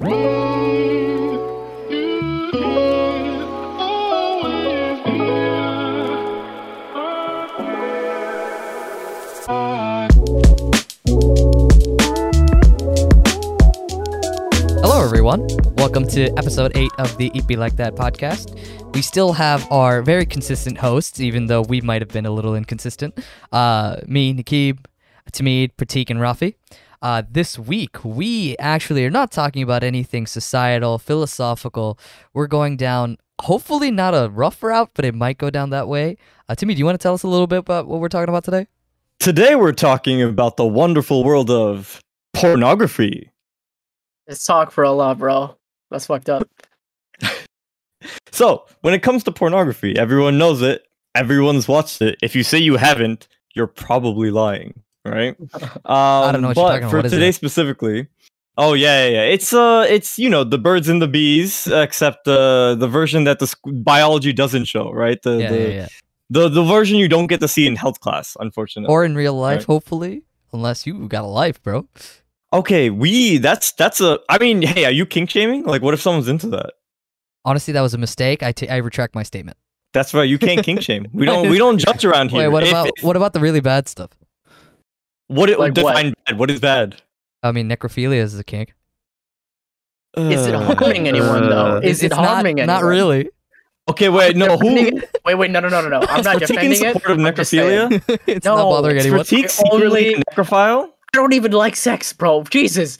[0.00, 0.14] Hello,
[15.04, 15.46] everyone.
[15.76, 18.56] Welcome to episode 8 of the Eat Be Like That podcast.
[18.94, 22.54] We still have our very consistent hosts, even though we might have been a little
[22.54, 23.18] inconsistent.
[23.52, 24.78] Uh, me, Nakib,
[25.30, 26.54] Tamid, Pratik, and Rafi.
[27.02, 31.98] Uh, this week, we actually are not talking about anything societal, philosophical.
[32.34, 36.18] We're going down, hopefully, not a rough route, but it might go down that way.
[36.48, 38.28] Uh, Timmy, do you want to tell us a little bit about what we're talking
[38.28, 38.66] about today?
[39.18, 42.00] Today we're talking about the wonderful world of
[42.34, 43.30] pornography.
[44.28, 45.56] Let's talk for a lot, bro.
[45.90, 46.48] That's fucked up.
[48.32, 50.86] So, when it comes to pornography, everyone knows it.
[51.14, 52.16] Everyone's watched it.
[52.22, 55.36] If you say you haven't, you're probably lying, right?
[55.40, 55.50] Um,
[55.84, 56.90] I don't know what you're but talking about.
[57.04, 57.34] for today it?
[57.34, 58.06] specifically,
[58.56, 62.26] oh yeah, yeah, yeah, it's uh, it's you know the birds and the bees, except
[62.28, 65.20] uh, the version that the sc- biology doesn't show, right?
[65.22, 65.88] The Yeah, the, yeah, yeah.
[66.30, 68.92] the the version you don't get to see in health class, unfortunately.
[68.92, 69.66] Or in real life, Right.
[69.66, 70.22] hopefully.
[70.52, 71.86] Unless you got a life, bro.
[72.52, 74.18] okay, we that's that's a.
[74.28, 75.64] I mean, hey, are you kink shaming?
[75.64, 76.72] Like, what if someone's into that?
[77.44, 78.42] Honestly, that was a mistake.
[78.42, 79.56] I I retract my statement.
[79.92, 80.28] That's right.
[80.28, 81.06] You can't kink shame.
[81.14, 81.48] We don't.
[81.50, 82.40] We don't judge around here.
[82.42, 84.10] Wait, what If- about if- what about the really bad stuff?
[85.30, 85.48] What?
[85.50, 85.94] It, Like what?
[85.94, 86.38] bad.
[86.38, 87.00] What is bad?
[87.42, 88.74] I mean, necrophilia is a kink.
[90.16, 91.76] Is it Uh, harming anyone though?
[91.76, 92.66] uh, Is It's it harming not, anyone?
[92.66, 93.30] Not really.
[93.88, 94.36] Okay, wait.
[94.36, 94.76] No, who?
[94.76, 95.16] It?
[95.24, 96.00] Wait, wait, no, no, no, no, no.
[96.08, 96.92] I'm not Is Pratik in defending it.
[96.94, 98.18] support of I'm just necrophilia?
[98.26, 99.24] it's No, not bothering it's anyone.
[99.24, 100.84] Pratik secretly only- necrophile?
[100.88, 102.42] I don't even like sex, bro.
[102.44, 102.98] Jesus.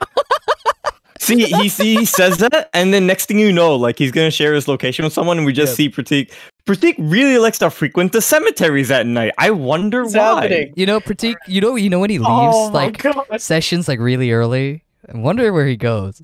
[1.20, 4.54] See, he he says that, and then next thing you know, like he's gonna share
[4.54, 6.32] his location with someone, and we just see Pratik.
[6.64, 9.32] Pratik really likes to frequent the cemeteries at night.
[9.38, 10.42] I wonder What's why.
[10.42, 10.72] happening?
[10.76, 11.36] You know, Pratik.
[11.46, 13.40] You know, you know when he oh leaves Oh like God.
[13.40, 14.84] sessions like really early.
[15.12, 16.22] I wonder where he goes.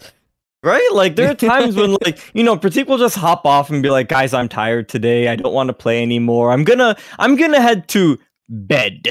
[0.62, 0.88] Right?
[0.92, 3.90] Like there are times when like, you know, Pratik will just hop off and be
[3.90, 5.28] like, guys, I'm tired today.
[5.28, 6.52] I don't want to play anymore.
[6.52, 9.08] I'm gonna I'm gonna head to bed.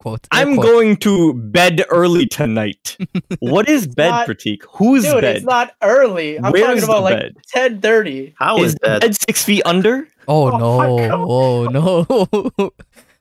[0.00, 0.26] Quote.
[0.30, 0.66] I'm quote.
[0.66, 2.96] going to bed early tonight.
[3.40, 4.62] what is bed, not- Pratik?
[4.74, 5.36] Who's Dude, bed?
[5.36, 6.38] it's not early.
[6.38, 7.36] I'm Where's talking about like bed?
[7.82, 8.34] 10:30.
[8.38, 9.00] How is is that?
[9.00, 10.06] bed six feet under?
[10.28, 11.26] Oh, Oh no!
[11.28, 12.70] Oh no!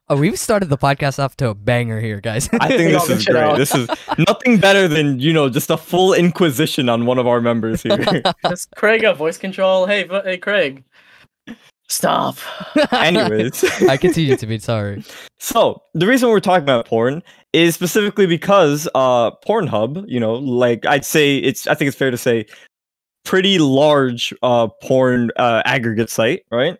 [0.09, 2.47] Oh, we've started the podcast off to a banger here, guys.
[2.61, 3.43] I think this is great.
[3.43, 3.57] out.
[3.57, 7.41] This is nothing better than, you know, just a full inquisition on one of our
[7.41, 8.21] members here.
[8.41, 9.85] Does Craig a voice control?
[9.85, 10.85] Hey, hey, Craig.
[11.89, 12.37] Stop.
[12.91, 13.63] Anyways.
[13.83, 15.03] I continue to be sorry.
[15.39, 20.85] So the reason we're talking about porn is specifically because uh Pornhub, you know, like
[20.85, 22.45] I'd say it's I think it's fair to say
[23.23, 26.77] pretty large uh porn uh aggregate site, right?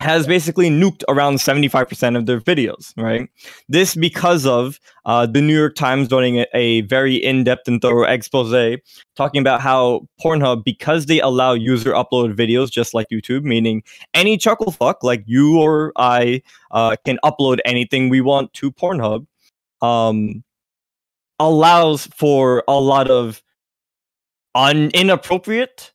[0.00, 3.28] Has basically nuked around 75% of their videos, right?
[3.68, 8.04] This because of uh, the New York Times doing a, a very in-depth and thorough
[8.04, 8.78] expose
[9.14, 13.82] talking about how Pornhub, because they allow user upload videos just like YouTube, meaning
[14.14, 19.26] any chuckle fuck like you or I uh, can upload anything we want to Pornhub,
[19.82, 20.42] um,
[21.38, 23.42] allows for a lot of
[24.54, 25.92] un- inappropriate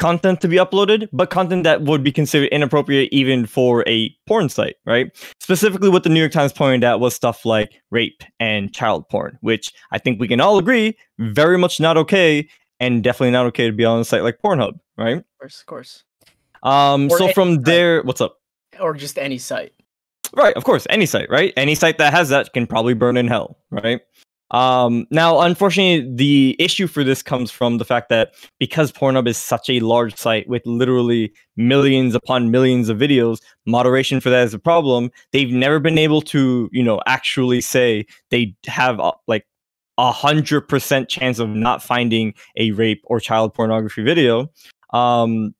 [0.00, 4.48] content to be uploaded, but content that would be considered inappropriate even for a porn
[4.48, 5.12] site, right?
[5.38, 9.38] Specifically, what the New York Times pointed out was stuff like rape and child porn,
[9.42, 12.48] which I think we can all agree very much not okay
[12.80, 15.18] and definitely not okay to be on a site like Pornhub, right?
[15.18, 16.04] Of course, of course.
[16.62, 17.64] Um, Or so from site.
[17.66, 18.36] there, what's up?
[18.80, 19.72] Or just any site.
[20.34, 21.52] Right, of course, any site, right?
[21.56, 24.00] Any site that has that can probably burn in hell, right?
[24.50, 29.36] Um, now, unfortunately, the issue for this comes from the fact that because Pornhub is
[29.36, 34.54] such a large site with literally millions upon millions of videos, moderation for that is
[34.54, 35.10] a problem.
[35.32, 39.46] They've never been able to, you know, actually say they have uh, like
[39.98, 44.50] a hundred percent chance of not finding a rape or child pornography video.
[44.92, 45.54] Um,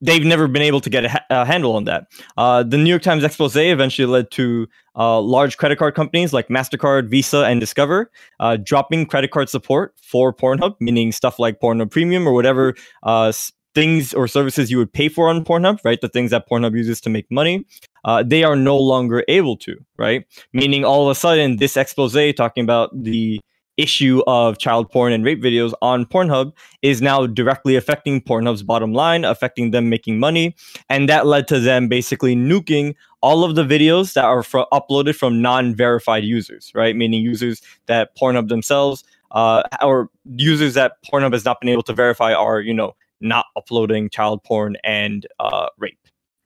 [0.00, 2.06] they've never been able to get a, ha- a handle on that.
[2.36, 4.66] Uh, the New York Times expose eventually led to
[4.96, 8.10] uh, large credit card companies like MasterCard, Visa, and Discover
[8.40, 13.32] uh, dropping credit card support for Pornhub, meaning stuff like Pornhub Premium or whatever uh,
[13.74, 16.00] things or services you would pay for on Pornhub, right?
[16.00, 17.64] The things that Pornhub uses to make money.
[18.04, 20.24] Uh, they are no longer able to, right?
[20.52, 23.40] Meaning all of a sudden, this expose talking about the
[23.80, 28.92] issue of child porn and rape videos on Pornhub is now directly affecting Pornhub's bottom
[28.92, 30.54] line, affecting them making money.
[30.88, 35.14] And that led to them basically nuking all of the videos that are fro- uploaded
[35.14, 36.96] from non verified users, right?
[36.96, 41.92] Meaning users that Pornhub themselves uh, or users that Pornhub has not been able to
[41.92, 45.98] verify are, you know, not uploading child porn and uh, rape,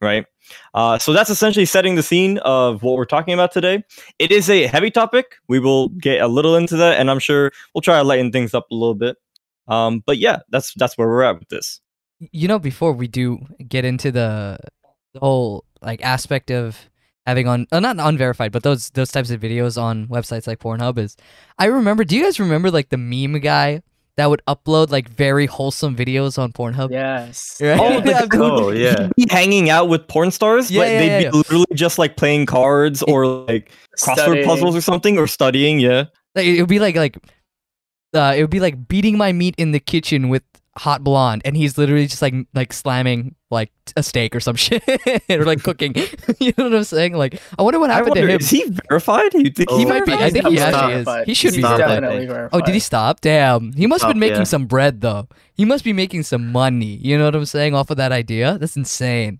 [0.05, 0.27] right?
[0.75, 3.83] Uh, so that's essentially setting the scene of what we're talking about today.
[4.21, 5.37] It is a heavy topic.
[5.49, 8.55] We will get a little into that, and I'm sure we'll try to lighten things
[8.55, 9.17] up a little bit.
[9.67, 11.81] Um, but yeah, that's that's where we're at with this.
[12.33, 14.59] you know before we do get into the,
[15.21, 16.91] whole like aspect of
[17.27, 20.99] having on uh, not unverified but those those types of videos on websites like pornhub
[20.99, 21.17] is
[21.59, 23.81] i remember do you guys remember like the meme guy
[24.17, 27.59] that would upload like very wholesome videos on pornhub Yes.
[27.61, 27.79] Right?
[27.81, 28.27] Oh, the- Yeah.
[28.35, 28.71] Oh
[29.17, 29.27] yeah.
[29.31, 31.31] Hanging out with porn stars, Yeah, but yeah, they'd yeah, be yeah.
[31.33, 34.47] literally just like playing cards or like crossword Studying.
[34.47, 35.81] puzzles or something or studying.
[35.81, 36.05] Yeah.
[36.35, 37.17] like it would be like like
[38.15, 40.43] uh it would be like beating my meat in the kitchen with
[40.77, 44.83] hot blonde and he's literally just like like slamming like a steak or some shit
[45.31, 45.95] or like cooking
[46.41, 48.51] you know what i'm saying like i wonder what I happened wonder, to him is
[48.51, 49.33] he verified?
[49.35, 51.35] You think Oh, he he's might be i He's think he definitely actually is he
[51.35, 51.99] should He's be Stop verified.
[51.99, 52.01] it.
[52.01, 53.21] definitely oh, oh, did he stop?
[53.21, 53.73] Damn.
[53.73, 54.45] He must have been making yeah.
[54.45, 55.29] some bread though.
[55.55, 56.97] He must be making some money.
[56.97, 57.75] You know what I'm saying?
[57.75, 58.59] Off of that idea?
[58.59, 59.39] That's insane.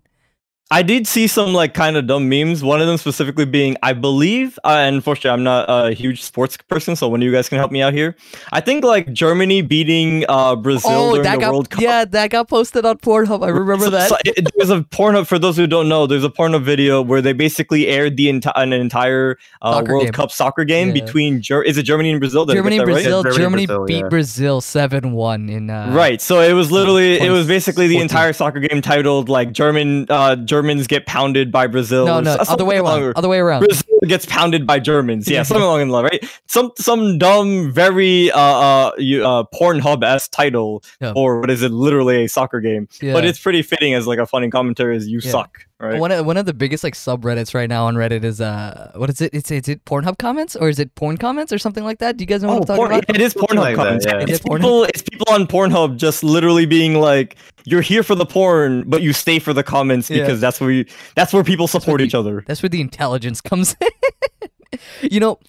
[0.71, 2.63] I did see some like kind of dumb memes.
[2.63, 6.57] One of them specifically being, I believe, uh, and unfortunately, I'm not a huge sports
[6.57, 8.15] person, so one of you guys can help me out here.
[8.51, 11.81] I think like Germany beating uh, Brazil oh, during the got World Cup.
[11.81, 13.45] yeah, that got posted on Pornhub.
[13.45, 14.09] I remember So- that.
[14.09, 16.07] so it- there's a Pornhub for those who don't know.
[16.07, 20.13] There's a Pornhub video where they basically aired the enti- an entire uh, World game.
[20.13, 21.03] Cup soccer game Yeah.
[21.05, 22.43] between Ger- is it Germany and Brazil?
[22.43, 23.03] Did Germany and that right?
[23.03, 23.23] Brazil.
[23.23, 24.09] Yeah, Germany, Germany, Brazil, beat yeah.
[24.09, 26.19] Brazil seven one in uh, Right.
[26.19, 27.47] So it was literally it was 2014.
[27.47, 32.05] basically the entire soccer game titled like German uh Germans get pounded by Brazil.
[32.05, 33.13] No, no, other way around.
[33.17, 33.59] Other way around.
[33.65, 35.27] Brazil gets pounded by Germans.
[35.29, 36.23] Yeah, something along the line, right?
[36.47, 41.11] Some some dumb, very uh uh, you, uh Pornhub s title Yeah.
[41.15, 41.71] or what is it?
[41.71, 43.11] Literally a soccer game, Yeah.
[43.11, 44.95] but it's pretty fitting as like a funny commentary.
[44.95, 45.31] Is you Yeah.
[45.31, 45.99] suck, right?
[45.99, 49.09] One of one of the biggest like subreddits right now on Reddit is uh what
[49.09, 49.33] is it?
[49.33, 52.17] It's is it Pornhub comments or is it porn comments or something like that?
[52.17, 53.15] Do you guys know what Oh, I'm talking porn, about?
[53.15, 54.05] it is Pornhub like that, comments.
[54.05, 54.19] yeah.
[54.19, 54.55] It's Is it Pornhub?
[54.61, 54.83] people.
[54.85, 57.35] It's people on Pornhub just literally being like,
[57.65, 60.19] "You're here for the porn, but you stay for the comments Yeah.
[60.23, 60.85] because that's where you,
[61.15, 63.75] that's where people support you- each other." That's where the intelligence comes
[64.71, 64.79] in.
[65.11, 65.39] you know,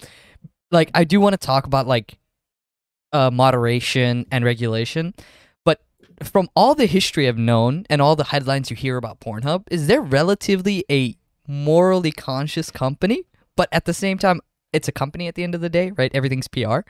[0.70, 2.18] like I do want to talk about like
[3.12, 5.24] uh moderation and regulation, but
[6.22, 9.86] from all the history I've known and all the headlines you hear about Pornhub, is
[9.86, 11.16] they're relatively a
[11.46, 13.22] morally conscious company,
[13.56, 14.40] but at the same time
[14.72, 16.10] it's a company at the end of the day, right?
[16.14, 16.80] Everything's PR.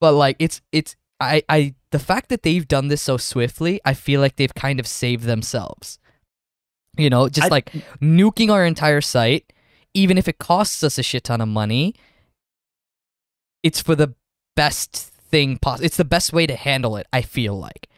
[0.00, 3.94] But like it's it's I I the fact that they've done this so swiftly, I
[3.94, 5.98] feel like they've kind of saved themselves.
[6.96, 9.52] You know, just I- like nuking our entire site,
[9.94, 11.94] even if it costs us a shit ton of money,
[13.62, 14.14] it's for the
[14.56, 15.86] best thing possible.
[15.86, 17.88] It's the best way to handle it, I feel like.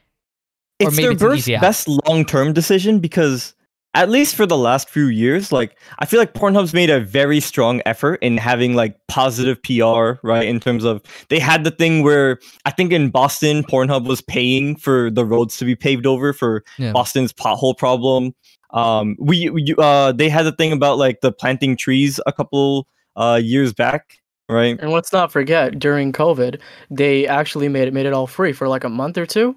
[0.80, 3.54] Or It's maybe their it's best, best long-term decision because
[3.94, 7.40] at least for the last few years, like I feel like Pornhub's made a very
[7.40, 10.44] strong effort in having like positive PR, right?
[10.46, 11.00] In terms of
[11.30, 15.56] they had the thing where I think in Boston, Pornhub was paying for the roads
[15.56, 16.92] to be paved over for Yeah.
[16.92, 18.34] Boston's pothole problem.
[18.74, 22.86] Um, we, we uh they had the thing about like the planting trees a couple
[23.16, 24.18] uh years back,
[24.50, 24.78] right?
[24.78, 28.68] And let's not forget, during COVID, they actually made it made it all free for
[28.68, 29.56] like a month or two.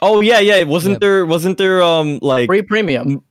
[0.00, 0.62] Oh yeah, yeah.
[0.64, 0.98] Wasn't Yeah.
[1.00, 3.22] there wasn't there um like Free premium.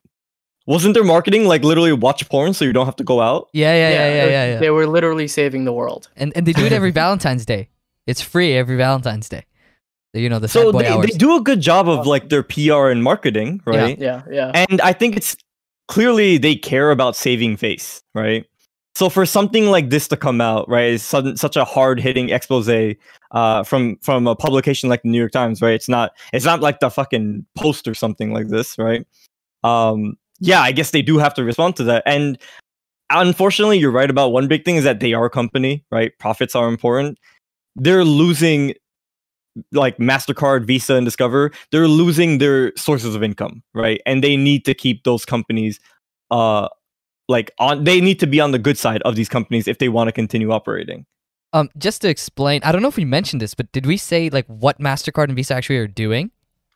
[0.65, 3.47] wasn't there marketing like literally watch porn so you don't have to go out?
[3.53, 4.59] Yeah, yeah, yeah, yeah, they- yeah, yeah.
[4.59, 6.09] They were literally saving the world.
[6.17, 7.69] And and they do it every Valentine's Day.
[8.05, 9.43] It's free every Valentine's Day.
[10.13, 11.05] You know the So they, hours.
[11.11, 13.97] they do a good job of like their PR and marketing, right?
[13.99, 14.65] Yeah, Yeah, yeah.
[14.69, 15.35] And I think it's
[15.87, 18.45] clearly they care about saving face, right?
[18.97, 22.31] So for something like this to come out, right, is sudden, such a hard hitting
[22.31, 22.67] expose
[23.29, 25.75] uh, from from a publication like the New York Times, right?
[25.75, 29.05] It's not it's not like the fucking Post or something like this, right?
[29.63, 32.01] Um, yeah, I guess they do have to respond to that.
[32.07, 32.39] And
[33.11, 36.11] unfortunately, you're right about one big thing is that they are a company, right?
[36.17, 37.19] Profits are important.
[37.75, 38.73] They're losing
[39.73, 44.01] like MasterCard, Visa, and Discover, they're losing their sources of income, right?
[44.07, 45.79] And they need to keep those companies
[46.31, 46.67] uh
[47.27, 49.89] like on they need to be on the good side of these companies if they
[49.89, 51.05] want to continue operating.
[51.53, 54.29] um, just to explain, I don't know if we mentioned this, but did we say
[54.29, 56.31] like what Mastercard and Visa actually are doing?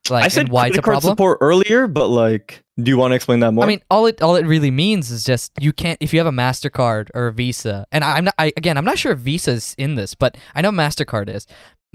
[0.10, 1.12] Like I said why it's a card problem?
[1.12, 3.63] support earlier, but like do you want to explain that more?
[3.63, 6.27] I mean, all it all it really means is just you can't if you have
[6.27, 8.34] a Mastercard or a Visa, and I, I'm not.
[8.39, 11.46] I, again, I'm not sure if Visa's in this, but I know Mastercard is.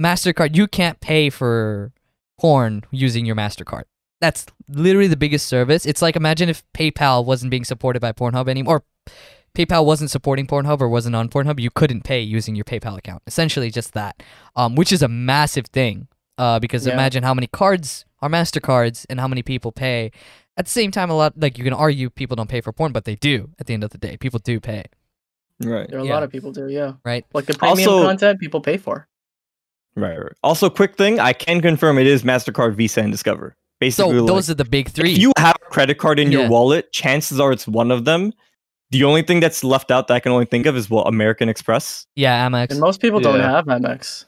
[0.01, 1.93] Mastercard, you can't pay for
[2.39, 3.85] porn using your Mastercard.
[4.21, 5.85] That's literally the biggest service.
[5.87, 8.77] It's like imagine if PayPal wasn't being supported by Pornhub anymore.
[8.77, 8.85] Or
[9.55, 13.23] PayPal wasn't supporting Pornhub or wasn't on Pornhub, you couldn't pay using your PayPal account.
[13.27, 14.23] Essentially, just that,
[14.55, 16.09] um, which is a massive thing.
[16.39, 16.93] Uh, because Yeah.
[16.93, 20.11] imagine how many cards are Mastercards and how many people pay.
[20.59, 22.93] At the same time, a lot like you can argue people don't pay for porn,
[22.93, 23.51] but they do.
[23.59, 24.85] At the end of the day, people do pay,
[25.63, 25.89] right.
[25.89, 26.13] There are a Yeah.
[26.13, 26.93] lot of people do, yeah.
[27.07, 27.25] right?
[27.33, 29.09] Like the premium Also- content people pay for.
[29.95, 30.33] Right, right.
[30.43, 33.57] Also, quick thing, I can confirm it is Mastercard, Visa, and Discover.
[33.77, 35.13] So Basically, like, those are the big three.
[35.13, 36.41] if you have a credit card in Yeah.
[36.41, 38.33] your wallet, chances are it's one of them.
[38.91, 41.49] The only thing that's left out that I can only think of is what American
[41.51, 42.07] Express.
[42.15, 42.71] yeah, Amex.
[42.71, 44.25] And most people don't have Amex.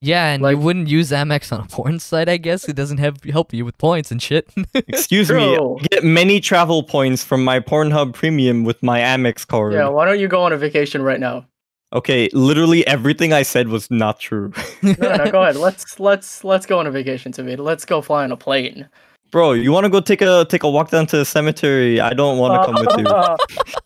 [0.00, 2.68] Yeah, and Like- you wouldn't use Amex on a porn site, I guess.
[2.68, 4.48] It doesn't have help you with points and shit.
[4.74, 5.36] Excuse me.
[5.56, 5.78] True.
[5.78, 9.74] I get many travel points from my Pornhub Premium with my Amex card.
[9.74, 11.46] Yeah, why don't you go on a vacation right now?
[11.92, 14.52] Okay, literally everything I said was not true.
[14.82, 15.56] No, no, go ahead.
[15.68, 17.58] Let's let's let's go on a vacation, Tamid.
[17.58, 18.88] Let's go fly on a plane.
[19.30, 22.00] Bro, you want to go take a take a walk down to the cemetery?
[22.00, 23.06] I don't want to come with you.
[23.06, 23.36] Uh,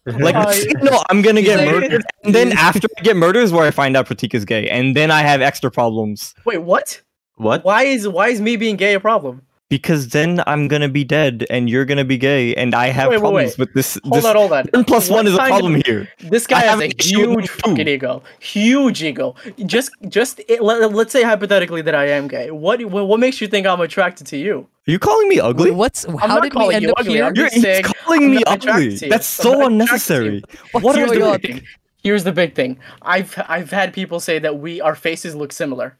[0.20, 3.52] Like, Uh, no, I'm gonna get like- murdered, and then after I get murdered is
[3.52, 7.02] where I find out Pratik is gay, and then I have extra problems wait, what?
[7.36, 7.64] What?
[7.64, 9.42] Why is why is me being gay a problem?
[9.68, 13.16] Because then I'm gonna be dead, and you're gonna be gay, and I have Wait,
[13.16, 13.58] wait, problems wait.
[13.58, 13.98] with this.
[14.04, 14.66] Hold this on, hold on.
[14.72, 16.08] one plus What one is a problem of- here.
[16.20, 18.22] This guy I has a an issue with huge fucking ego.
[18.40, 19.34] Huge ego.
[19.66, 22.50] Just just it, let, let's say hypothetically that I am gay.
[22.50, 24.68] What what what makes you think I'm attracted to you?
[24.88, 25.72] Are you calling me ugly?
[25.72, 27.24] What's I'm how not did we end you up ugly, here?
[27.24, 28.96] I'm You're just saying he's calling I'm me ugly.
[28.98, 30.34] That's so not attracted to unnecessary.
[30.36, 30.42] you.
[30.80, 31.62] What Here's are the you big thing.
[32.04, 32.78] Here's the big thing.
[33.02, 35.96] I've I've had people say that we our faces look similar.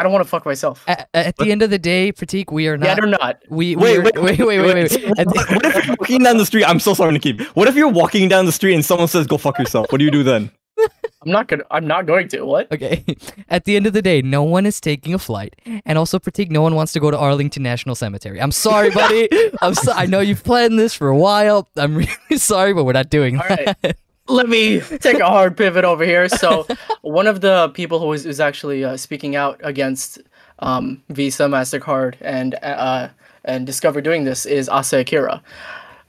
[0.00, 0.82] I don't want to fuck myself.
[0.88, 3.04] At, at the end of the day, Pratik, we are Yeah, not.
[3.04, 3.42] or not.
[3.50, 4.90] we, Wait, we're- wait, wait, wait, wait, wait.
[4.90, 5.04] wait.
[5.18, 6.64] At the- What, what if you're walking down the street?
[6.64, 7.36] I'm so sorry, Nikki.
[7.52, 9.92] What if you're walking down the street and someone says, "Go fuck yourself"?
[9.92, 10.50] What do you do then?
[11.22, 11.64] I'm not gonna.
[11.70, 12.46] I'm not going to.
[12.46, 12.72] What?
[12.72, 13.04] Okay.
[13.50, 15.54] At the end of the day, no one is taking a flight,
[15.84, 18.40] and also Pratik, no one wants to go to Arlington National Cemetery.
[18.40, 19.28] I'm sorry, buddy.
[19.60, 21.68] I'm so- I know you've planned this for a while.
[21.76, 23.76] I'm really sorry, but we're not doing All that.
[23.84, 23.96] right.
[24.30, 26.28] Let me take a hard pivot over here.
[26.28, 26.66] So,
[27.02, 30.20] one of the people who is, is actually uh, speaking out against
[30.60, 33.08] um, Visa, Mastercard, and uh,
[33.44, 35.42] and Discover doing this is Asa Akira.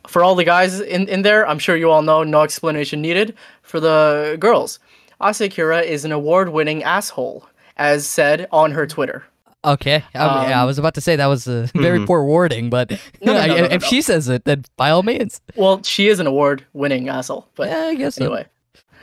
[0.07, 3.35] For all the guys in, in there, I'm sure you all know, no explanation needed.
[3.61, 4.79] For the girls,
[5.19, 7.47] Asa Akira is an award-winning asshole,
[7.77, 9.23] as said on her Twitter.
[9.63, 10.03] Okay.
[10.15, 12.07] I, mean, yeah, I Um, was about to say that was a very Mhm.
[12.07, 12.97] poor wording, but No,
[13.33, 15.39] no, no, no, if no, she says it, then by all means.
[15.55, 18.25] Well, she is an award-winning asshole, but yeah, I guess so.
[18.25, 18.45] anyway.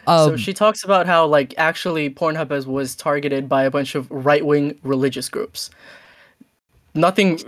[0.09, 3.95] Um, so she talks about how like actually Pornhub has, was targeted by a bunch
[3.95, 5.71] of right-wing religious groups.
[6.95, 7.39] Nothing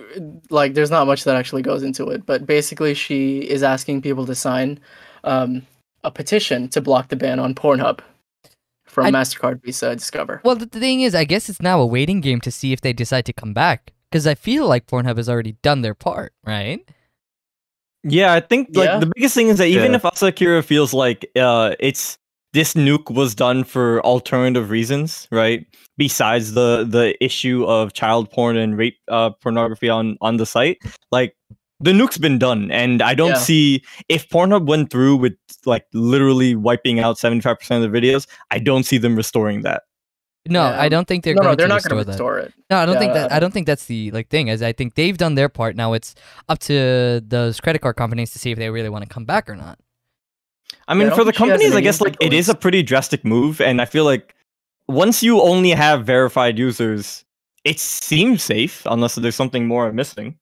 [0.50, 4.26] like there's not much that actually goes into it, but basically she is asking people
[4.26, 4.78] to sign
[5.24, 5.62] um,
[6.04, 8.00] a petition to block the ban on Pornhub
[8.90, 10.40] from I- Mastercard, Visa, Discover.
[10.44, 12.80] Well, the the thing is, I guess it's now a waiting game to see if
[12.80, 13.92] they decide to come back.
[14.10, 16.80] Because I feel like Pornhub has already done their part, right?
[18.02, 18.98] Yeah, I think like Yeah.
[18.98, 19.96] the biggest thing is that even Yeah.
[19.96, 22.18] if Asa Akira feels like uh it's
[22.52, 25.64] this nuke was done for alternative reasons, right?
[25.98, 30.78] Besides the the issue of child porn and rape uh pornography on on the site,
[31.12, 31.36] like
[31.78, 33.46] the nuke's been done and I don't Yeah.
[33.50, 35.34] see if Pornhub went through with
[35.66, 39.84] like literally wiping out 75% of the videos, I don't see them restoring that.
[40.48, 42.04] No, Yeah, I don't think they're no, going no, they're to not restore going to
[42.06, 42.12] that.
[42.12, 42.54] restore it.
[42.70, 43.32] No, I don't think that.
[43.32, 44.50] I don't think that's the like thing.
[44.50, 45.76] As I think they've done their part.
[45.76, 46.14] Now it's
[46.48, 49.48] up to those credit card companies to see if they really want to come back
[49.50, 49.78] or not.
[50.88, 52.48] I Yeah, mean, I for the think she has companies, I guess like it is
[52.48, 54.34] a pretty drastic move, and I feel like
[54.88, 57.24] once you only have verified users,
[57.64, 60.38] it seems safe unless there's something more I'm missing.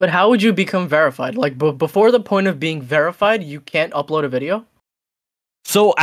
[0.00, 1.36] But how would you become verified?
[1.36, 4.64] Like b- before the point of being verified, you can't upload a video.
[5.64, 5.94] So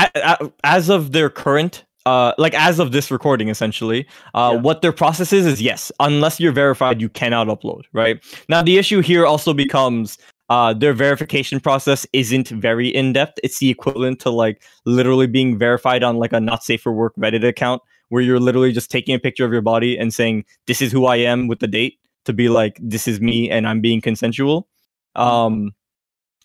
[0.63, 4.61] as of their current, uh, like as of this recording, essentially, uh, Yeah.
[4.61, 7.81] what their process is is yes, unless you're verified, you cannot upload.
[7.91, 10.17] Right now, the issue here also becomes.
[10.49, 13.37] Uh, their verification process isn't very in depth.
[13.43, 17.13] It's the equivalent to like literally being verified on like a not safe for work
[17.17, 20.81] Reddit account, where you're literally just taking a picture of your body and saying this
[20.81, 23.81] is who I am with the date to be like this is me and I'm
[23.81, 24.67] being consensual.
[25.15, 25.71] Um,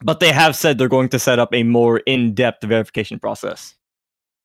[0.02, 3.76] but they have said they're going to set up a more in depth verification process.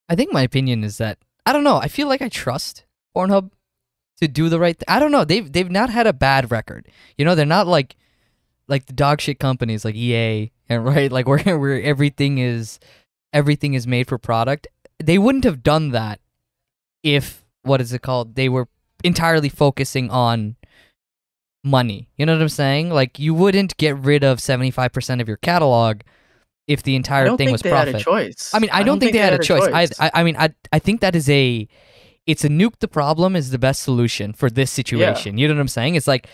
[0.09, 1.77] I think my opinion is that I don't know.
[1.77, 3.51] I feel like I trust Pornhub
[4.19, 4.77] to do the right.
[4.77, 5.23] Th- I don't know.
[5.23, 6.87] They've they've not had a bad record.
[7.17, 7.95] You know, they're not like
[8.67, 12.79] like the dog shit companies like EA and right like where where everything is
[13.33, 14.67] everything is made for product.
[15.01, 16.19] They wouldn't have done that
[17.03, 18.35] if what is it called?
[18.35, 18.67] They were
[19.03, 20.55] entirely focusing on
[21.67, 22.09] money.
[22.17, 22.89] You know what I'm saying?
[22.89, 26.01] Like you wouldn't get rid of 75% of your catalog
[26.67, 27.93] if the I entire don't thing think was profit.
[27.93, 28.51] had a choice.
[28.53, 29.63] I mean, I, don't, think, they had, a choice.
[29.73, 31.67] I, I, I mean, I, I think that is a,
[32.25, 35.37] it's a nuke the problem is the best solution for this situation.
[35.37, 35.95] You know what I'm saying?
[35.95, 36.27] It's like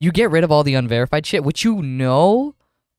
[0.00, 2.54] you get rid of all the unverified shit, which you know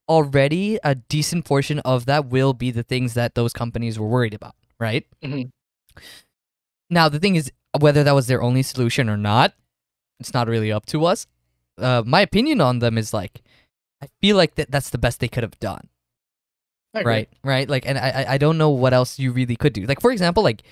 [0.10, 4.34] already a decent portion of that will be the things that those companies were worried
[4.34, 5.06] about, right?
[5.24, 5.52] Mhm.
[6.90, 9.54] Now the thing is whether that was their only solution or not,
[10.20, 11.26] it's not really up to us.
[11.78, 13.42] Uh, my opinion on them is like,
[14.02, 15.90] I feel like that that's the best they could have done
[17.04, 17.70] right right?
[17.70, 19.86] Like and I, I don't know what else you really could do.
[19.86, 20.64] Like for example like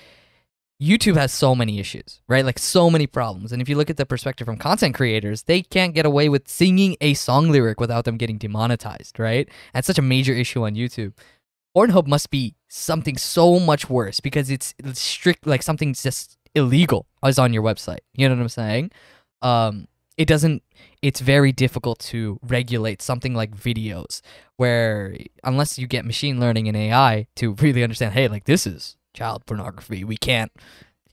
[0.82, 2.44] youtube has so many issues right?
[2.44, 3.52] Like so many problems.
[3.52, 6.48] And if you look at the perspective from content creators they can't get away with
[6.48, 9.48] singing a song lyric without them getting demonetized right?
[9.72, 11.12] That's such a major issue on youtube.
[11.76, 17.06] Pornhub must be something so much worse because it's, it's strict like something's just illegal
[17.26, 17.98] is on your website.
[18.14, 18.90] You know what I'm saying?
[19.42, 20.62] Um, it doesn't.
[21.02, 24.20] It's very difficult to regulate something like videos,
[24.56, 28.96] where unless you get machine learning and AI to really understand, hey, like this is
[29.12, 30.04] child pornography.
[30.04, 30.52] We can't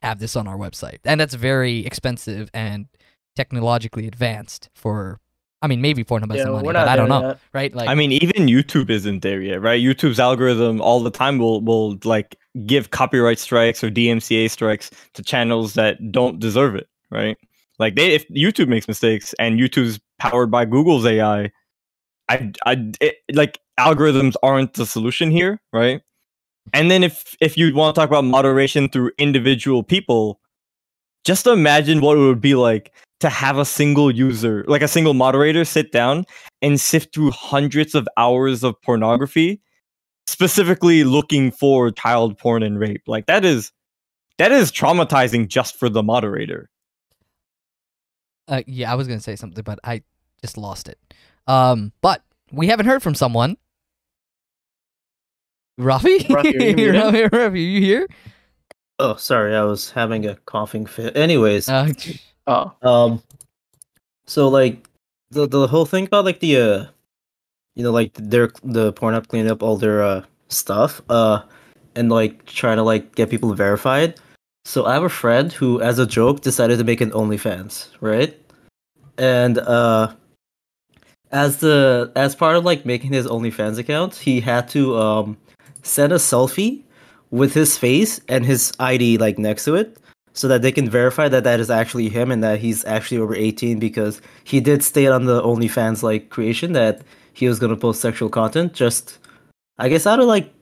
[0.02, 2.88] have this on our website, and that's very expensive and
[3.36, 5.20] technologically advanced for.
[5.64, 7.40] I mean, maybe Pornhub has Yeah, the money, but I don't know, yet.
[7.54, 7.76] right?
[7.76, 9.80] Like, I mean, even YouTube isn't there yet, right?
[9.80, 15.22] YouTube's algorithm all the time will will like give copyright strikes or DMCA strikes to
[15.22, 17.38] channels that don't deserve it, right?
[17.82, 21.52] Like they, if YouTube makes mistakes and YouTube's powered by Google's AI,
[22.30, 26.02] I, I, it, like algorithms aren't the solution here, right?
[26.74, 30.40] And then if if you want to talk about moderation through individual people,
[31.26, 35.14] just imagine what it would be like to have a single user, like a single
[35.14, 36.26] moderator, sit down
[36.62, 39.62] and sift through hundreds of hours of pornography,
[40.28, 43.04] specifically looking for child porn and rape.
[43.08, 43.72] Like that is
[44.38, 46.70] that is traumatizing just for the moderator.
[48.52, 50.04] Uh, yeah, I was gonna say something, but I
[50.42, 51.00] just lost it.
[51.48, 53.58] Um, but we haven't heard from someone.
[55.80, 56.96] Rafi, Rafi, are you muted?
[57.02, 58.08] Rafi, Rafi, you here?
[59.00, 61.16] Oh, sorry, I was having a coughing fit.
[61.16, 61.92] Anyways, Uh,
[62.48, 63.24] Oh, um,
[64.26, 64.88] so like
[65.30, 66.86] the the whole thing about like the uh,
[67.76, 71.42] you know, like their the porn Pornhub cleaning up all their uh stuff, uh,
[71.96, 74.20] and like trying to like get people verified.
[74.66, 78.38] So I have a friend who, as a joke, decided to make an OnlyFans, right?
[79.18, 80.14] And uh,
[81.32, 85.38] as the as part of like making his OnlyFans account, he had to um
[85.84, 86.84] send a selfie
[87.32, 89.98] with his face and his ID like next to it
[90.34, 93.34] so that they can verify that that is actually him and that he's actually over
[93.36, 97.02] 18 because he did state on the OnlyFans like creation that
[97.34, 99.18] he was going to post sexual content just
[99.80, 100.54] I guess out of like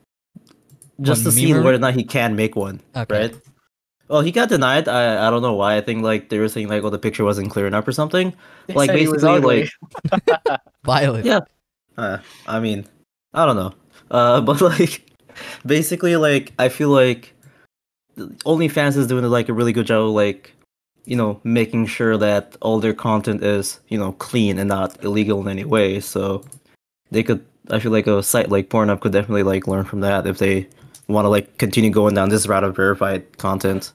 [1.02, 3.20] just to see whether or not he can make one, Okay.
[3.20, 3.36] right?
[4.10, 4.88] Well, he got denied.
[4.88, 5.78] I I don't know why.
[5.78, 8.34] I think like they were saying like oh the picture wasn't clear enough or something.
[8.68, 9.70] they Like, said he was basically,
[10.18, 11.26] like Violet.
[11.26, 11.42] Yeah.
[11.98, 12.88] Uh, I mean,
[13.34, 13.74] I don't know.
[14.10, 15.06] Uh, but like,
[15.66, 17.34] basically, like, I feel like
[18.18, 20.54] OnlyFans is doing like a really good job, of, like,
[21.06, 25.42] you know, making sure that all their content is, you know, clean and not illegal
[25.42, 26.00] in any way.
[26.00, 26.44] So
[27.12, 30.26] they could, I feel like a site like Pornhub could definitely like learn from that
[30.26, 30.68] if they
[31.08, 33.94] want to like continue going down this route of verified content.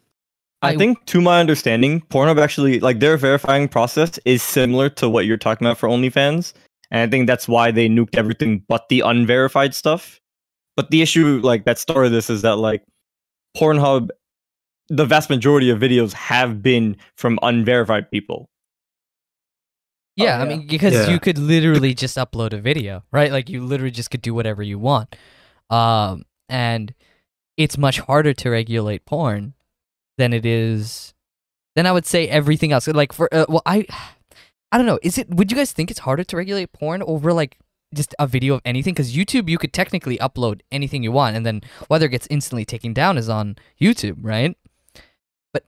[0.64, 5.08] I, I- think, to my understanding, Pornhub actually like their verifying process is similar to
[5.08, 6.52] what you're talking about for OnlyFans,
[6.90, 10.20] and I think that's why they nuked everything but the unverified stuff.
[10.76, 12.82] But the issue, like that started this, is that like
[13.56, 14.10] Pornhub,
[14.88, 18.48] the vast majority of videos have been from unverified people.
[20.16, 21.10] Yeah, Oh, I mean, because Yeah.
[21.10, 23.32] you could literally just upload a video, right?
[23.32, 25.14] Like you literally just could do whatever you want.
[25.70, 26.94] Um, and
[27.56, 29.54] it's much harder to regulate porn
[30.18, 31.14] than it is
[31.74, 32.86] than I would say everything else.
[32.88, 33.86] Like for uh, well, I
[34.72, 34.98] I don't know.
[35.02, 35.30] Is it?
[35.30, 37.58] Would you guys think it's harder to regulate porn over like
[37.94, 38.94] just a video of anything?
[38.94, 42.64] Because YouTube, you could technically upload anything you want, and then whether it gets instantly
[42.64, 44.56] taken down is on YouTube, right?
[45.52, 45.64] But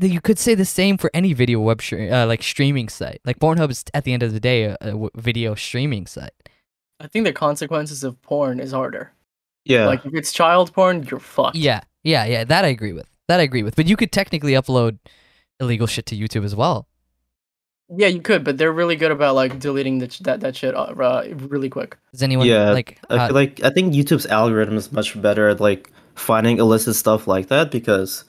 [0.00, 3.20] you could say the same for any video web stre- uh, like streaming site.
[3.24, 6.32] Like Pornhub is at the end of the day a, a w- video streaming site.
[7.00, 9.12] I think the consequences of porn is harder.
[9.64, 9.86] Yeah.
[9.86, 11.56] Like if it's child porn, you're fucked.
[11.56, 12.44] Yeah, yeah, yeah.
[12.44, 13.08] That I agree with.
[13.28, 13.76] That I agree with.
[13.76, 14.98] But you could technically upload
[15.60, 16.88] illegal shit to YouTube as well.
[17.90, 20.92] Yeah, you could, but they're really good about like deleting the, that that shit uh,
[20.92, 21.96] uh, really quick.
[22.12, 22.98] Does anyone Yeah, like?
[23.08, 26.96] I uh, feel like I think YouTube's algorithm is much better at like finding illicit
[26.96, 28.24] stuff like that because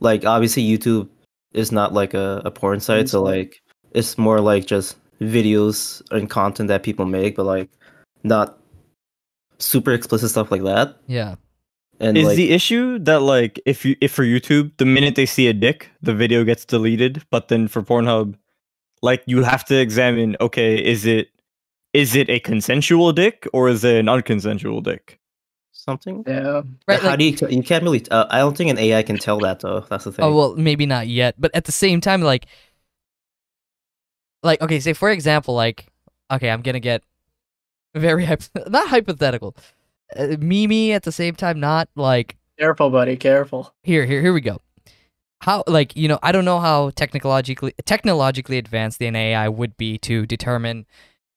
[0.00, 1.08] like obviously YouTube
[1.52, 6.28] is not like a, a porn site, so like it's more like just videos and
[6.28, 7.70] content that people make, but like
[8.24, 8.58] not
[9.58, 10.96] super explicit stuff like that.
[11.06, 11.36] yeah.
[12.00, 15.26] And is like the issue that like if you if for YouTube, the minute they
[15.26, 18.36] see a dick, the video gets deleted, but then for Pornhub,
[19.02, 21.28] like you have to examine, okay, is it
[21.92, 25.18] is it a consensual dick or is it an unconsensual dick?
[25.88, 26.24] something.
[26.26, 26.62] Yeah.
[26.86, 27.00] Right.
[27.00, 29.16] How like- do you t- you can't really uh, I don't think an AI can
[29.16, 29.80] tell that though.
[29.88, 30.24] That's the thing.
[30.24, 32.46] Oh well, maybe not yet, but at the same time, like,
[34.42, 35.86] like okay, say for example, like,
[36.30, 37.02] okay, I'm gonna get
[37.94, 39.56] very hypo- not hypothetical,
[40.16, 43.16] uh, Mimi at the same time, not like Careful, buddy.
[43.16, 43.72] Careful.
[43.82, 44.58] here, here, here we go.
[45.40, 49.96] How like you know I don't know how technologically technologically advanced the AI would be
[49.98, 50.86] to determine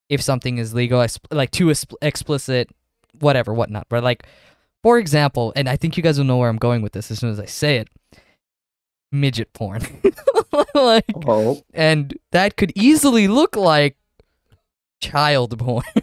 [0.09, 2.69] if something is legal, like too expl- explicit,
[3.19, 3.85] whatever, whatnot.
[3.89, 4.25] But like,
[4.81, 7.19] for example, and I think you guys will know where I'm going with this as
[7.19, 7.87] soon as I say it.
[9.13, 9.81] Midget porn,
[10.73, 13.97] like, oh, and that could easily look like
[15.01, 15.83] child porn.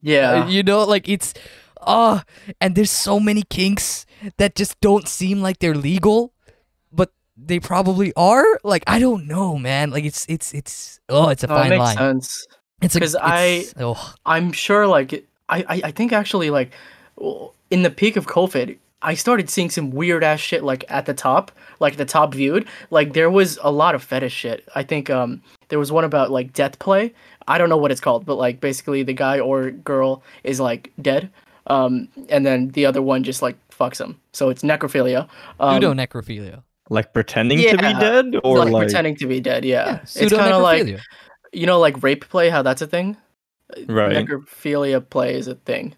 [0.00, 0.46] Yeah.
[0.48, 1.34] you know, like it's,
[1.86, 2.20] uh
[2.60, 4.06] and there's so many kinks
[4.38, 6.32] that just don't seem like they're legal,
[6.92, 8.44] but they probably are.
[8.64, 9.90] Like I don't know, man.
[9.90, 11.96] Like it's it's it's oh, it's a No, it fine makes line.
[11.96, 12.46] sense.
[12.80, 15.12] It's 'Cause I- oh, I'm sure like
[15.48, 16.70] I, I I think actually like
[17.70, 21.14] in the peak of COVID, I started seeing some weird ass shit like at the
[21.14, 22.66] top, like the top viewed.
[22.90, 24.66] Like there was a lot of fetish shit.
[24.74, 27.12] I think um there was one about like death play.
[27.48, 30.92] I don't know what it's called, but like basically the guy or girl is like
[31.00, 31.30] dead.
[31.66, 34.20] Um and then the other one just like fucks him.
[34.32, 35.28] So it's necrophilia.
[35.60, 36.62] Um, pseudo necrophilia.
[36.90, 40.00] Like pretending to be dead, or like, like, pretending to be dead, yeah.
[40.02, 41.00] it's kind of like
[41.52, 43.16] you know like rape play how that's a thing
[43.86, 44.26] right?
[44.26, 45.94] necrophilia play is a thing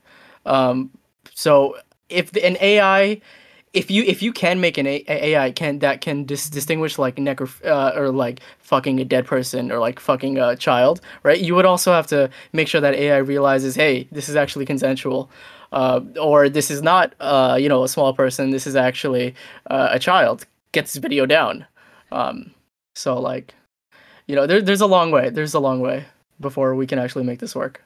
[0.46, 0.90] um
[1.32, 1.76] so
[2.08, 3.20] if the, an ai
[3.72, 6.98] if you if you can make an a- a- ai can that can dis- distinguish
[6.98, 11.40] like necro uh, or like fucking a dead person or like fucking a child right
[11.40, 15.30] you would also have to make sure that ai realizes hey this is actually consensual
[15.74, 19.34] uh, or this is not uh, you know a small person this is actually
[19.74, 21.66] uh, a child get this video down
[22.12, 22.54] um,
[22.94, 23.54] so like
[24.26, 26.04] you know there, there's a long way there's a long way
[26.40, 27.82] before we can actually make this work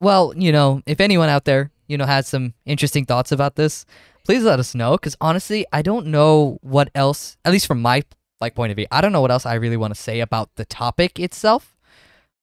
[0.00, 3.84] Well, you know, if anyone out there, you know, has some interesting thoughts about this,
[4.24, 4.92] please let us know.
[4.96, 7.36] Because honestly, I don't know what else.
[7.44, 8.02] At least from my
[8.40, 10.48] like point of view, I don't know what else I really want to say about
[10.56, 11.76] the topic itself.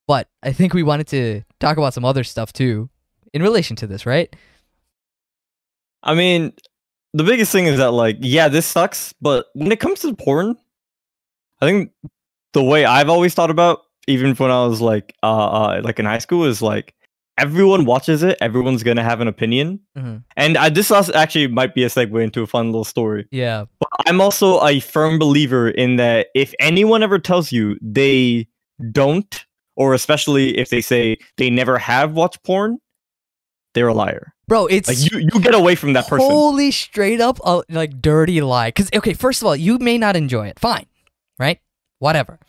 [0.07, 2.89] But I think we wanted to talk about some other stuff too,
[3.33, 4.33] in relation to this, right?
[6.07, 6.53] I mean,
[7.13, 10.55] the biggest thing is that like, yeah, this sucks, but when it comes to porn,
[11.61, 11.91] I think
[12.53, 16.05] the way I've always thought about, even when I was like, uh, uh like in
[16.05, 16.95] high school, is like
[17.37, 20.23] everyone watches it, everyone's gonna have an opinion, Mhm.
[20.35, 23.27] and I, this actually might be a segue into a fun little story.
[23.31, 23.65] Yeah.
[23.79, 28.47] But I'm also a firm believer in that if anyone ever tells you they
[28.91, 32.79] don't, or especially if they say they never have watched porn,
[33.73, 34.33] they're a liar.
[34.47, 36.29] Bro, it's Like you, you get away from that person.
[36.29, 38.71] Holy straight up uh, like dirty lie.
[38.71, 40.59] Cuz okay, first of all, you may not enjoy it.
[40.59, 40.85] Fine.
[41.37, 41.59] Right?
[41.99, 42.39] Whatever.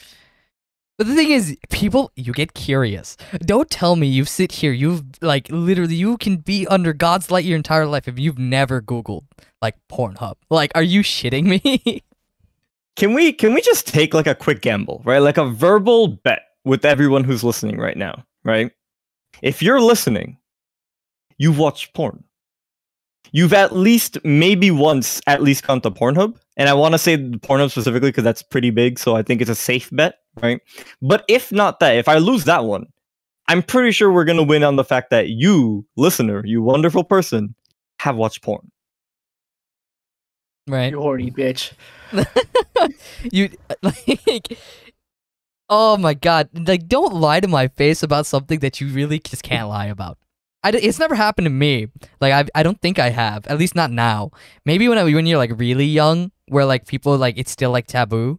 [0.96, 3.16] But the thing is, people you get curious.
[3.40, 7.44] Don't tell me you sit here, you've like literally you can be under God's light
[7.44, 9.24] your entire life if you've never googled
[9.60, 10.34] like Pornhub.
[10.50, 12.02] Like are you shitting me?
[12.96, 15.20] Can we can we just take like a quick gamble, right?
[15.20, 18.72] Like a verbal bet with everyone who's listening right now, right?
[19.40, 20.36] If you're listening,
[21.38, 22.24] you've watched porn.
[23.32, 27.16] You've at least maybe once at least gone to Pornhub, and I want to say
[27.18, 30.60] Pornhub specifically because that's pretty big, so I think it's a safe bet, right?
[31.02, 32.86] But if not that, if I lose that one,
[33.48, 37.54] I'm pretty sure we're gonna win on the fact that you, listener, you wonderful person,
[38.00, 38.70] have watched porn.
[40.66, 40.90] right?
[40.92, 41.72] you horny bitch
[43.32, 43.50] you
[43.82, 44.58] like
[45.68, 49.42] oh my god like don't lie to my face about something that you really just
[49.42, 50.18] can't lie about
[50.64, 51.86] I d- it's never happened to me
[52.20, 54.30] like I, I don't think i have at least not now
[54.64, 57.86] maybe when I, when you're like really young where like people like it's still like
[57.86, 58.38] taboo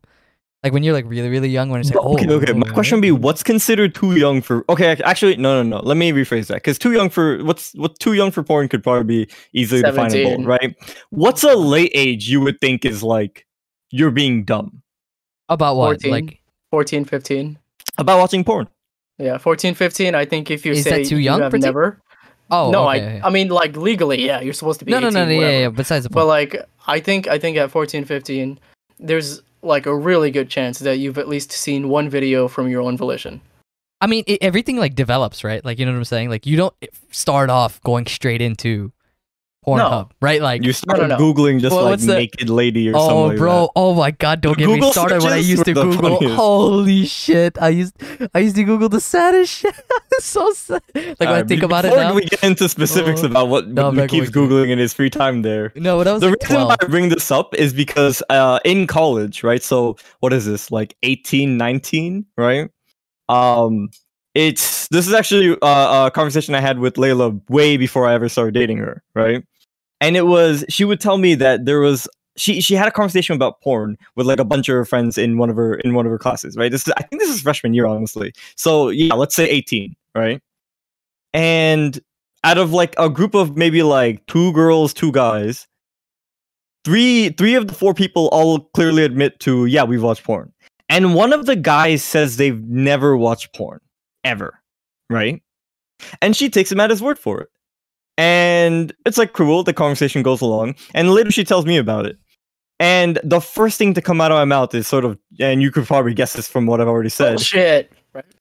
[0.63, 2.51] like when you're like really really young when it's like But- okay, oh, okay.
[2.53, 4.65] My question would be, what's considered too young for?
[4.67, 5.81] Okay, actually, no, no, no.
[5.85, 8.83] Let me rephrase that because too young for what's what too young for porn could
[8.83, 10.09] probably be easily 17.
[10.09, 10.75] definable, right?
[11.11, 13.47] What's a late age you would think is like
[13.89, 14.81] you're being dumb
[15.47, 16.11] about what 14.
[16.11, 17.57] like 14 15
[17.97, 18.67] about watching porn?
[19.17, 21.57] yeah 14 15 i think if you Is that say too you young have for
[21.57, 22.01] teen- never
[22.51, 25.07] oh no okay, i i mean like legally yeah you're supposed to be no no
[25.07, 25.59] 18, no no yeah, whatever.
[25.59, 26.55] yeah besides the but like
[26.87, 28.59] i think i think at 14 15
[28.99, 32.81] there's like a really good chance that you've at least seen one video from your
[32.81, 33.41] own volition
[34.01, 35.63] I mean, it, everything like develops, right?
[35.63, 36.29] Like, you know what I'm saying?
[36.29, 38.93] Like, you don't eh, start off going straight into
[39.77, 40.41] Pornhub, right?
[40.41, 41.21] Like, You started no, no.
[41.33, 43.69] googling just Well, like what's the- naked lady or something oh, like bro, that.
[43.75, 45.21] oh my god, don't get me started.
[45.21, 46.35] When I used to Google, funniest.
[46.35, 47.95] holy shit, I used,
[48.33, 49.75] I used to Google the saddest shit.
[50.19, 50.81] It's so sad.
[50.95, 52.13] Like when I think about it before now.
[52.13, 53.27] we get into specifics Oh.
[53.27, 54.55] about what, No, what he keeps going to.
[54.55, 55.71] googling in his free time there.
[55.75, 56.67] No, what I was the like reason 12.
[56.67, 59.63] why I bring this up is because uh, in college, right?
[59.63, 60.71] So what is this?
[60.71, 62.69] Like 18, 19, right?
[63.29, 63.89] Um,
[64.35, 68.27] it's this is actually uh, a conversation I had with Layla way before I ever
[68.29, 69.43] started dating her, right?
[70.01, 72.07] And it was she would tell me that there was
[72.37, 75.37] she she had a conversation about porn with like a bunch of her friends in
[75.37, 76.71] one of her in one of her classes, right?
[76.71, 78.33] This is I think this is freshman year, honestly.
[78.55, 80.41] So yeah, let's say 18, right?
[81.33, 81.99] And
[82.43, 85.67] out of like a group of maybe like two girls, two guys,
[86.85, 90.51] three three of the four people all clearly admit to yeah we've watched porn
[90.87, 93.79] and one of the guys says they've never watched porn
[94.23, 94.59] ever
[95.09, 95.41] right
[96.21, 97.49] and she takes him at his word for it
[98.19, 102.17] and it's like cruel the conversation goes along and later she tells me about it
[102.79, 105.71] and the first thing to come out of my mouth is sort of and you
[105.71, 107.91] could probably guess this from what i've already said oh, shit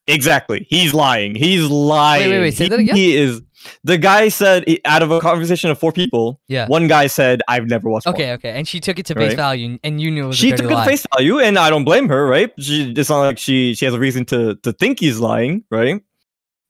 [0.07, 0.67] Exactly.
[0.71, 1.35] He's lying.
[1.35, 2.31] He's lying.
[2.31, 2.97] wait, wait, say he, that again?
[2.97, 3.43] He is.
[3.85, 6.67] The guy said out of a conversation of four people, Yeah.
[6.69, 8.51] one guy said, "I've never watched." porn." Okay, okay.
[8.53, 9.37] And she took it to face Right.
[9.37, 10.83] value, and- and you knew it was She a took it lie.
[10.85, 12.27] at face value, and I don't blame her.
[12.27, 12.51] Right?
[12.59, 16.01] She, it's not like she she has a reason to to think he's lying, right?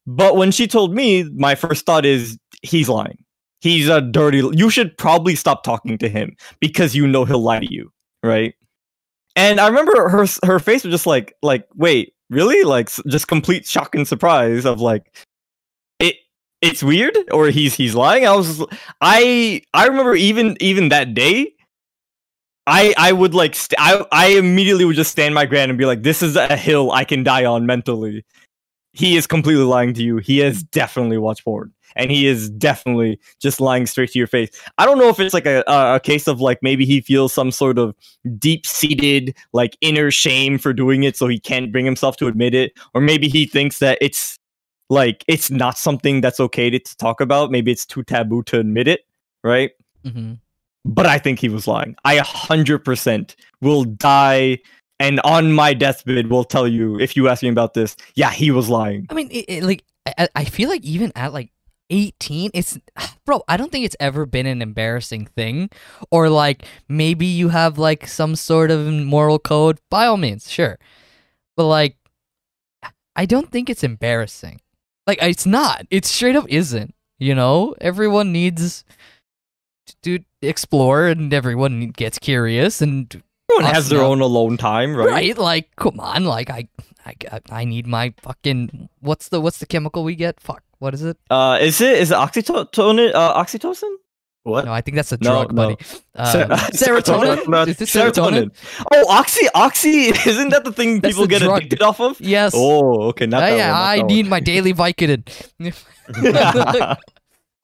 [0.05, 3.23] But when she told me, my first thought is he's lying.
[3.61, 4.41] He's a dirty.
[4.53, 7.91] You should probably stop talking to him because you know he'll lie to you,
[8.23, 8.53] right?
[9.35, 13.65] And I remember her her face was just like like wait really like just complete
[13.65, 15.15] shock and surprise of like
[15.99, 16.15] it
[16.61, 18.25] it's weird or he's he's lying.
[18.25, 18.63] I was
[19.01, 21.53] I I remember even even that day.
[22.67, 25.85] I I would like st- I I immediately would just stand my ground and be
[25.85, 28.25] like, this is a hill I can die on mentally.
[28.93, 30.17] He is completely lying to you.
[30.17, 34.49] He has definitely watched porn, and he is definitely just lying straight to your face.
[34.77, 37.51] I don't know if it's like a a, case of like maybe he feels some
[37.51, 37.95] sort of
[38.37, 42.53] deep seated like inner shame for doing it, so he can't bring himself to admit
[42.53, 44.37] it, or maybe he thinks that it's
[44.89, 47.51] like it's not something that's okay to, to talk about.
[47.51, 49.01] Maybe it's too taboo to admit it,
[49.43, 49.71] right?
[50.03, 50.33] hmm
[50.85, 51.95] but I think he was lying.
[52.05, 54.59] I 100% will die
[54.99, 57.95] and on my deathbed will tell you if you ask me about this.
[58.15, 59.07] Yeah, he was lying.
[59.09, 59.83] I mean, it, it, like
[60.17, 61.51] I, I feel like even at like
[61.89, 62.77] 18, it's
[63.25, 63.43] bro.
[63.47, 65.69] I don't think it's ever been an embarrassing thing,
[66.11, 69.79] or like maybe you have like some sort of moral code.
[69.89, 70.77] By all means, sure,
[71.55, 71.97] but like
[73.15, 74.61] I don't think it's embarrassing.
[75.07, 75.85] Like it's not.
[75.89, 76.93] It straight up isn't.
[77.17, 78.85] You know, everyone needs
[80.03, 83.21] to explore, and everyone gets curious, and
[83.51, 85.09] Everyone has their own alone time, right?
[85.09, 85.37] right?
[85.37, 86.67] Like, come on, like I,
[87.05, 90.39] I, I need my fucking what's the what's the chemical we get?
[90.39, 91.17] Fuck, what is it?
[91.29, 93.93] Uh is it is it oxytocin uh, oxytocin?
[94.43, 94.65] What?
[94.65, 95.55] No, I think that's a No, drug, no.
[95.75, 95.77] buddy.
[96.15, 96.25] Uh,
[96.71, 97.37] Ser- serotonin.
[97.43, 97.67] serotonin?
[97.67, 98.51] Is this serotonin?
[98.93, 101.57] Oh, oxy oxy isn't that the thing people the get drug.
[101.57, 102.19] addicted off of?
[102.21, 102.53] Yes.
[102.55, 105.27] Oh, okay, not Uh, that yeah, one, not I that need my daily Vicodin.
[105.57, 106.97] one.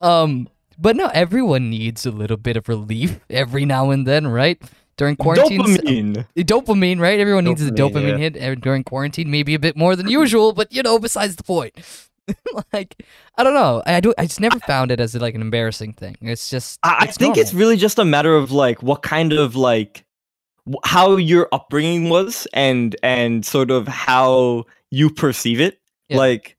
[0.00, 0.48] um,
[0.78, 4.60] but no, everyone needs a little bit of relief every now and then, right?
[4.96, 6.18] During quarantine, Dopamine.
[6.18, 7.18] Uh, dopamine, right?
[7.20, 8.16] Everyone needs a Dopamine, dopamine yeah.
[8.16, 11.42] hit uh, during quarantine, maybe a bit more than usual, but you know, besides the
[11.42, 11.74] point.
[12.72, 13.02] like,
[13.36, 13.82] I don't know.
[13.86, 14.14] I do.
[14.18, 16.16] I just never found it as like an embarrassing thing.
[16.20, 16.78] It's just.
[16.82, 20.04] I, I it's think it's really just a matter of like what kind of like
[20.84, 25.80] how your upbringing was and and sort of how you perceive it.
[26.08, 26.18] Yeah.
[26.18, 26.56] Like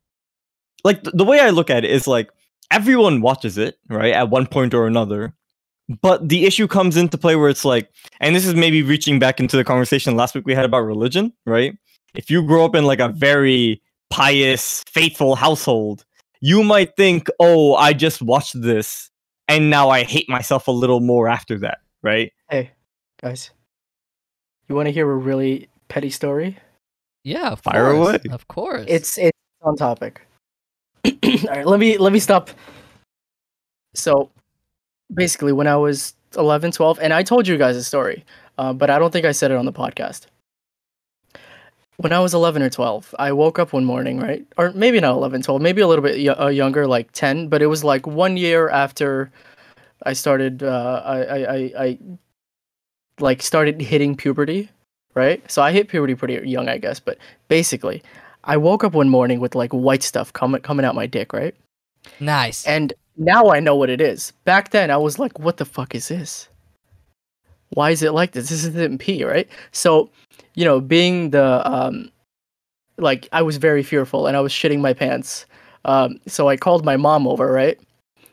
[0.84, 2.30] like th- the way I look at it is like
[2.72, 4.14] everyone watches it, right?
[4.14, 5.34] At one point or another.
[6.02, 9.40] But the issue comes into play where it's like and this is maybe reaching back
[9.40, 11.78] into the conversation last week we had about religion, right?
[12.16, 16.06] If you grow up in like a very pious, faithful household,
[16.41, 19.10] you might think, "Oh, I just watched this
[19.48, 22.32] and now I hate myself a little more after that, right?
[22.50, 22.72] Hey,
[23.22, 23.52] guys,
[24.67, 26.58] you want to hear a really petty story?
[27.24, 28.20] Yeah, of Fire course, away.
[28.32, 28.86] Of course.
[28.88, 30.22] It's it's on topic.
[31.06, 31.12] All
[31.48, 32.50] right, let me let me stop.
[33.93, 34.30] So,
[35.13, 38.24] basically, when I was 11, 12, and I told you guys a story,
[38.58, 40.28] uh, but I don't think I said it on the podcast.
[41.98, 44.46] When I was 11 or 12, I woke up one morning, right?
[44.58, 47.62] Or maybe not 11, 12, maybe a little bit y- uh, younger, like 10, but
[47.62, 49.32] it was like one year after
[50.04, 51.98] I started, uh, I, I, I, I
[53.20, 54.70] like started hitting puberty,
[55.16, 55.42] right?
[55.50, 58.04] So I hit puberty pretty young, I guess, but basically,
[58.44, 61.56] I woke up one morning with like white stuff coming coming out my dick, right?
[62.20, 62.66] nice.
[62.66, 64.32] And now I know what it is.
[64.46, 66.48] Back then, I was like, "What the fuck is this?
[67.70, 68.50] Why is it like this?
[68.50, 70.10] This isn't pee, right?" So,
[70.56, 72.12] you know, being the um,
[72.98, 75.46] like I was very fearful and I was shitting my pants.
[75.86, 77.80] Um, so I called my mom over, right?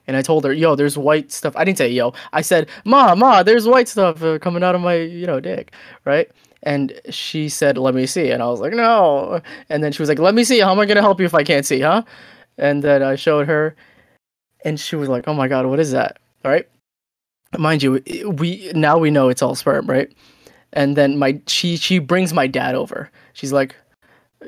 [0.07, 3.15] And I told her, "Yo, there's white stuff." I didn't say "yo." I said, "Ma,
[3.15, 5.73] ma, there's white stuff uh, coming out of my, you know, dick,"
[6.05, 6.31] right?
[6.63, 10.09] And she said, "Let me see." And I was like, "No." And then she was
[10.09, 10.61] like, "Let me see.
[10.61, 12.03] How am I gonna help you if I can't see, huh?"
[12.59, 13.75] And then I showed her,
[14.65, 16.69] and she was like, "Oh my god, what is that?" All right,
[17.59, 18.03] mind you,
[18.37, 20.13] we now we know it's all sperm, right?
[20.73, 23.11] And then my she she brings my dad over.
[23.33, 23.75] She's like,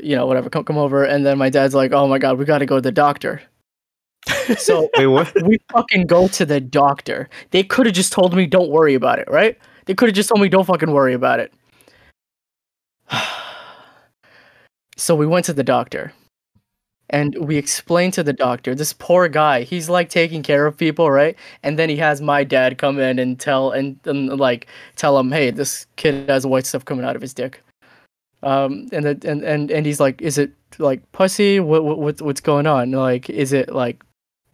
[0.00, 1.04] you know, whatever, come come over.
[1.04, 3.42] And then my dad's like, "Oh my god, we got to go to the doctor."
[4.58, 7.28] so Wait, we fucking go to the doctor.
[7.50, 9.58] They could have just told me, "Don't worry about it," right?
[9.86, 11.52] They could have just told me, "Don't fucking worry about it."
[14.96, 16.12] so we went to the doctor
[17.10, 21.10] and we explained to the doctor this poor guy he's like taking care of people
[21.10, 21.36] right?
[21.62, 24.66] And then he has my dad come in and tell and, and like
[24.96, 27.62] tell him hey this kid has white stuff coming out of his dick.
[28.42, 31.60] Um and the, and and and he's like is it like pussy?
[31.60, 32.90] What, what what's what's going on?
[32.90, 34.02] Like is it like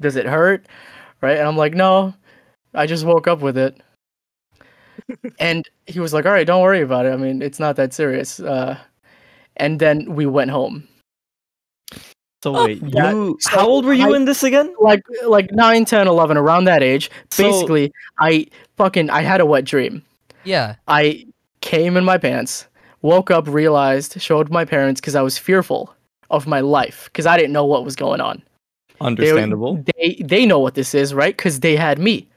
[0.00, 0.66] does it hurt?
[1.20, 1.38] Right?
[1.38, 2.14] And i'm like no
[2.74, 3.80] i just woke up with it.
[5.40, 7.12] And he was like all right don't worry about it.
[7.12, 8.40] I mean it's not that serious.
[8.40, 8.78] Uh
[9.56, 10.88] and then we went home
[12.42, 14.74] So uh, wait, Yeah, you so how old were you I- in this again?
[14.80, 17.10] like like 9 10 11 around that age.
[17.30, 20.02] So- basically i fucking i had a wet dream.
[20.44, 20.74] Yeah.
[20.88, 21.24] i
[21.60, 22.66] came in my pants
[23.02, 25.94] woke up realized showed my parents because i was fearful
[26.30, 28.42] of my life because i didn't know what was going on.
[29.00, 29.82] They- Understandable.
[29.96, 31.36] they they know what this is right?
[31.36, 32.28] Because they had me.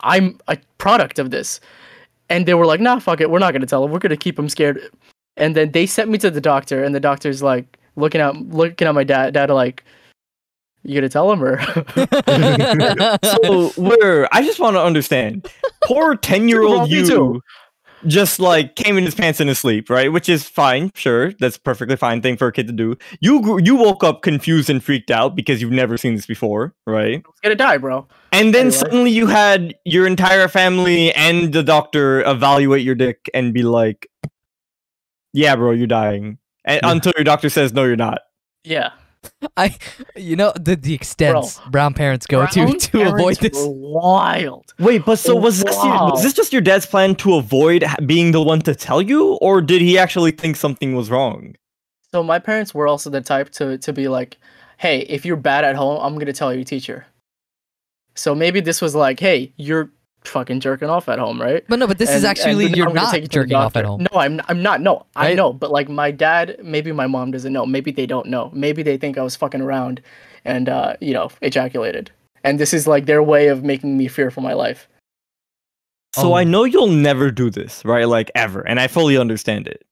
[0.00, 1.60] I'm a product of this.
[2.30, 3.30] And they were like nah fuck it.
[3.30, 4.80] We're not gonna tell them we're gonna keep them scared.
[5.36, 8.86] And then they sent me to the doctor and the doctor's like looking at looking
[8.88, 9.84] at my dad dad like
[10.82, 11.60] you gonna tell him or
[13.24, 15.48] so where I just want to understand.
[15.84, 17.40] Poor 10 year old you too.
[18.06, 20.12] just like came in his pants in his sleep, right?
[20.12, 21.32] Which is fine, sure.
[21.40, 22.96] That's a perfectly fine thing for a kid to do.
[23.20, 27.24] You you woke up confused and freaked out because you've never seen this before, right?
[27.26, 28.06] was gonna die, bro.
[28.32, 28.76] And then Anyway.
[28.76, 34.06] suddenly you had your entire family and the doctor evaluate your dick and be like,
[35.32, 36.90] "Yeah, bro, you're dying." And Yeah.
[36.92, 38.20] until your doctor says, "No, you're not."
[38.64, 38.90] Yeah.
[39.56, 39.74] I,
[40.16, 43.52] you know, the the extents brown parents go to Brown to avoid parents this.
[43.54, 44.74] were wild.
[44.78, 48.32] Wait, but so was this your, was this just your dad's plan to avoid being
[48.32, 51.54] the one to tell you, or did he actually think something was wrong?
[52.12, 54.36] So my parents were also the type to to be like,
[54.76, 57.06] "Hey, if you're bad at home, I'm gonna tell your teacher."
[58.14, 59.90] So maybe this was like, "Hey, you're
[60.26, 63.10] fucking jerking off at home, right?" But no, but this is actually you're I'm not
[63.12, 64.06] take you to the jerking off at home.
[64.12, 64.80] No, I'm I'm not.
[64.80, 67.66] No, I know, but like my dad, maybe my mom doesn't know.
[67.66, 68.50] Maybe they don't know.
[68.54, 70.00] Maybe they think I was fucking around,
[70.44, 72.10] and uh, you know, ejaculated.
[72.42, 74.88] And this is like their way of making me fear for my life.
[76.14, 76.34] So Oh.
[76.34, 78.06] I know you'll never do this, right?
[78.06, 79.84] Like ever, and I fully understand it.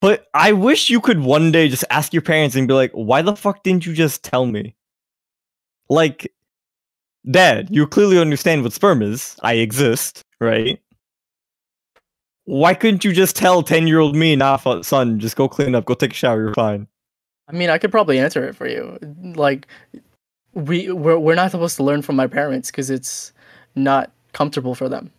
[0.00, 3.22] But I wish you could one day just ask your parents and be like, "Why
[3.22, 4.76] the fuck didn't you just tell me?"
[5.88, 6.32] Like,
[7.30, 9.36] Dad, you clearly understand what sperm is.
[9.42, 10.80] I exist, right?
[12.44, 15.94] Why couldn't you just tell ten-year-old me, "Nah, fu- son, just go clean up, go
[15.94, 16.86] take a shower, you're fine."
[17.48, 18.98] I mean, I could probably answer it for you.
[19.36, 19.66] Like,
[20.54, 23.32] we we're we're not supposed to learn from my parents because it's
[23.74, 25.10] not comfortable for them.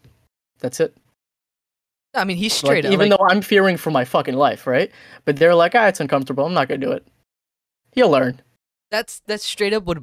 [0.60, 0.96] That's it.
[2.16, 2.92] I mean, he's Like, straight up.
[2.92, 4.92] even like- though I'm fearing for my fucking life, right?
[5.26, 6.46] But they're like, ah, it's uncomfortable.
[6.46, 7.06] I'm not gonna do it.
[7.92, 8.42] He'll learn.
[8.92, 10.00] that's that's straight up what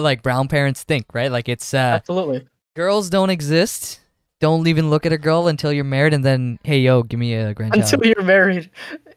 [0.00, 1.30] like brown parents think, right?
[1.30, 2.46] Like it's uh Absolutely.
[2.74, 4.00] girls don't exist.
[4.40, 7.34] Don't even look at a girl until you're married, and then hey yo, give me
[7.34, 7.82] a grandchild.
[7.82, 8.70] Until you're married.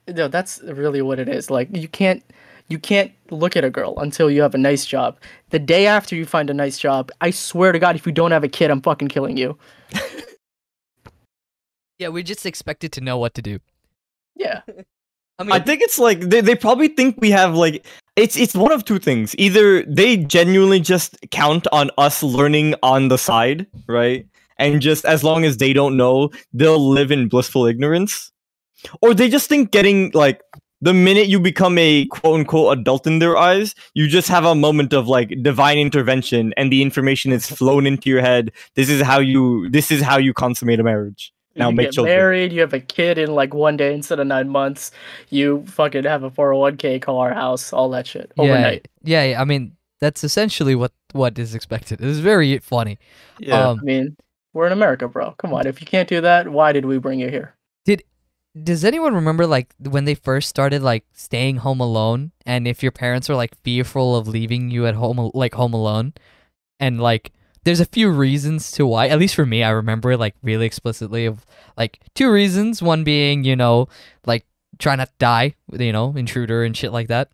[0.07, 1.51] No, that's really what it is.
[1.51, 2.23] Like you can't
[2.71, 5.17] you can't look at a girl until you have a nice job.
[5.49, 8.31] The day after you find a nice job, I swear to God, if you don't
[8.31, 9.57] have a kid, I'm fucking killing you.
[11.99, 13.59] yeah, we're just expected to know what to do.
[14.35, 14.61] Yeah.
[15.39, 17.83] I mean, I think it's like they, they probably think we have like
[18.15, 19.35] it's it's one of two things.
[19.37, 24.25] Either they genuinely just count on us learning on the side, right?
[24.57, 28.31] And just as long as they don't know, they'll live in blissful ignorance.
[29.01, 30.41] Or they just think getting like
[30.81, 34.55] the minute you become a quote unquote adult in their eyes, you just have a
[34.55, 38.51] moment of like divine intervention and the information is flown into your head.
[38.75, 41.31] This is how you this is how you consummate a marriage.
[41.55, 42.15] Now you make get children.
[42.15, 44.91] married, you have a kid in like one day instead of nine months.
[45.29, 48.87] You fucking have a 401k, car, house, all that shit overnight.
[49.03, 52.01] Yeah, yeah, I mean, that's essentially what what is expected.
[52.01, 52.99] It's very funny.
[53.39, 53.69] Yeah.
[53.69, 54.17] Um, I mean,
[54.53, 55.31] we're in America, bro.
[55.37, 55.67] Come on.
[55.67, 57.55] If you can't do that, why did we bring you here?
[57.85, 58.03] Did
[58.63, 62.91] does anyone remember like when they first started like staying home alone and if your
[62.91, 66.13] parents were like fearful of leaving you at home like home alone
[66.77, 67.31] and like
[67.63, 71.25] there's a few reasons to why at least for me i remember like really explicitly
[71.25, 71.45] of
[71.77, 73.87] like two reasons one being you know
[74.25, 74.45] like
[74.79, 77.29] try not to die you know intruder and shit like that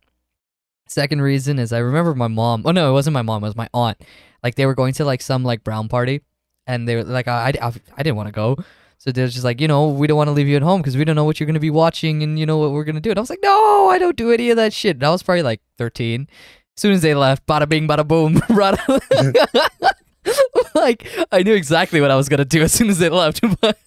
[0.88, 3.56] second reason is i remember my mom oh no it wasn't my mom it was
[3.56, 4.00] my aunt
[4.44, 6.22] like they were going to like some like brown party
[6.66, 8.58] and they were like i, I, I didn't want to go
[9.00, 10.98] so they're just like, you know, we don't want to leave you at home because
[10.98, 12.96] we don't know what you're going to be watching and you know what we're going
[12.96, 13.12] to do.
[13.12, 14.96] And I was like, no, I don't do any of that shit.
[14.96, 16.28] And I was probably like 13.
[16.76, 18.82] As soon as they left, bada bing, bada boom, rada.
[20.76, 23.42] like, I knew exactly what I was to do as soon as they left.
[23.62, 23.78] But,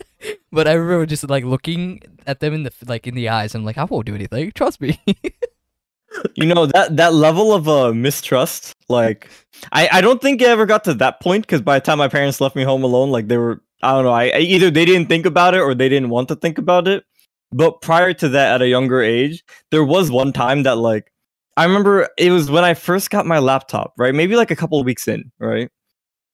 [0.53, 3.55] but I remember just like looking at them in the like in the eyes.
[3.55, 4.53] and like, I won't do anything.
[4.53, 5.01] Trust me.
[6.35, 9.31] you know that that level of uh, mistrust like
[9.73, 12.09] I, I don't think it ever got to that point because by the time my
[12.09, 14.85] parents left me home alone like they were i don't know I, I either they
[14.85, 17.05] didn't think about it or they didn't want to think about it
[17.53, 21.13] but prior to that at a younger age there was one time that like
[21.57, 24.81] i remember it was when i first got my laptop right maybe like a couple
[24.81, 25.71] of weeks in right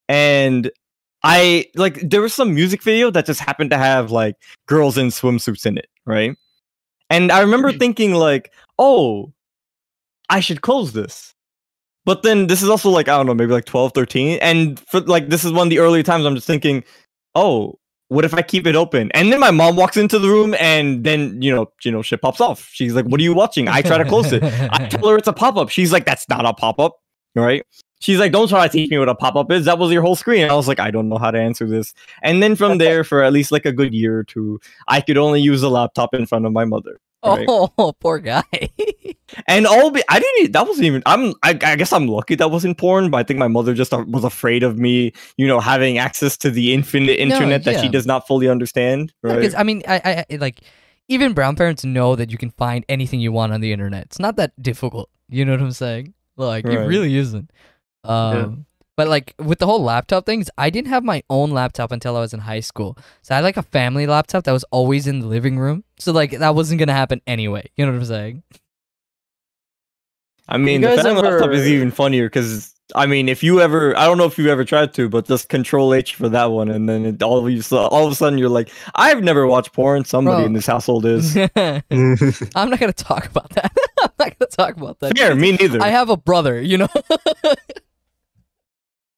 [0.09, 0.71] and
[1.23, 4.37] i like there was some music video that just happened to have like
[4.67, 6.37] girls in swimsuits in it right
[7.11, 7.79] and i remember mm-hmm.
[7.79, 9.33] thinking like oh
[10.29, 11.35] I should close this.
[12.05, 14.39] But then this is also like, I don't know, maybe like 12, 13.
[14.41, 16.85] And for like, this is one of the early times I'm just thinking,
[17.35, 17.79] oh,
[18.09, 19.11] what if I keep it open?
[19.13, 22.23] And then my mom walks into the room, and then you know, you know, shit
[22.23, 22.69] pops off.
[22.71, 24.45] She's like, "What are you watching?" I try to close it.
[24.45, 25.71] I tell her it's a pop up.
[25.71, 26.99] She's like, "That's not a pop up,
[27.35, 27.67] right?"
[28.01, 29.65] She's like, "Don't try to teach me what a pop up is.
[29.65, 31.67] That was your whole screen." And I was like, "I don't know how to answer
[31.67, 35.01] this." And then from there, for at least like a good year or two, I
[35.01, 37.01] could only use a laptop in front of my mother.
[37.25, 37.47] Right?
[37.49, 38.43] Oh, poor guy.
[39.49, 40.53] And all be, I didn't.
[40.53, 41.03] That wasn't even.
[41.05, 41.35] I'm.
[41.43, 43.11] I, I guess I'm lucky that wasn't porn.
[43.11, 46.37] But I think my mother just uh, was afraid of me, you know, having access
[46.39, 49.13] to the infinite internet that she does not fully understand.
[49.23, 49.35] Right.
[49.37, 50.61] Because I mean, I, I, I like
[51.09, 54.05] even brown parents know that you can find anything you want on the internet.
[54.05, 55.11] It's not that difficult.
[55.29, 56.15] You know what I'm saying?
[56.37, 57.51] Like it really isn't.
[58.09, 62.17] Um, but like with the whole laptop things, I didn't have my own laptop until
[62.17, 62.97] I was in high school.
[63.23, 65.85] So I had like a family laptop that was always in the living room.
[65.99, 67.71] So like that wasn't gonna happen anyway.
[67.77, 68.43] You know what I'm saying?
[70.49, 73.97] I mean, the guys family laptop is even funnier because I mean, if you ever,
[73.99, 76.71] I don't know if you ever tried to, but just Control H for that one,
[76.71, 79.73] and then it, all of you, all of a sudden you're like, I've never watched
[79.73, 80.05] porn.
[80.05, 80.47] Somebody Bro.
[80.47, 81.37] in this household is.
[81.57, 83.73] I'm not gonna talk about that.
[84.01, 85.19] I'm not gonna talk about that.
[85.19, 85.83] Fair, me neither.
[85.83, 86.89] I have a brother, you know.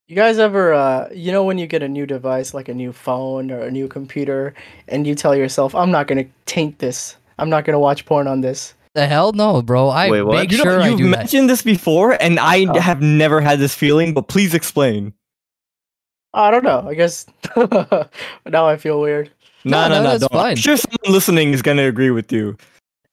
[0.09, 2.91] You guys ever, uh, you know, when you get a new device, like a new
[2.91, 4.55] phone or a new computer,
[4.87, 7.15] and you tell yourself, I'm not going to taint this.
[7.37, 8.73] I'm not going to watch porn on this.
[8.95, 9.89] the hell no, bro.
[9.89, 10.33] I Wait, what?
[10.33, 11.17] make you know, sure I you've do that.
[11.19, 12.79] mentioned this before, and I Oh.
[12.79, 14.15] have never had this feeling.
[14.15, 15.13] But please explain.
[16.33, 16.87] I don't know.
[16.89, 17.27] I guess
[18.47, 19.29] now I feel weird.
[19.63, 20.09] No, No, no, no, no.
[20.17, 20.41] that's don't.
[20.43, 22.57] I'm sure someone listening is gonna agree with you.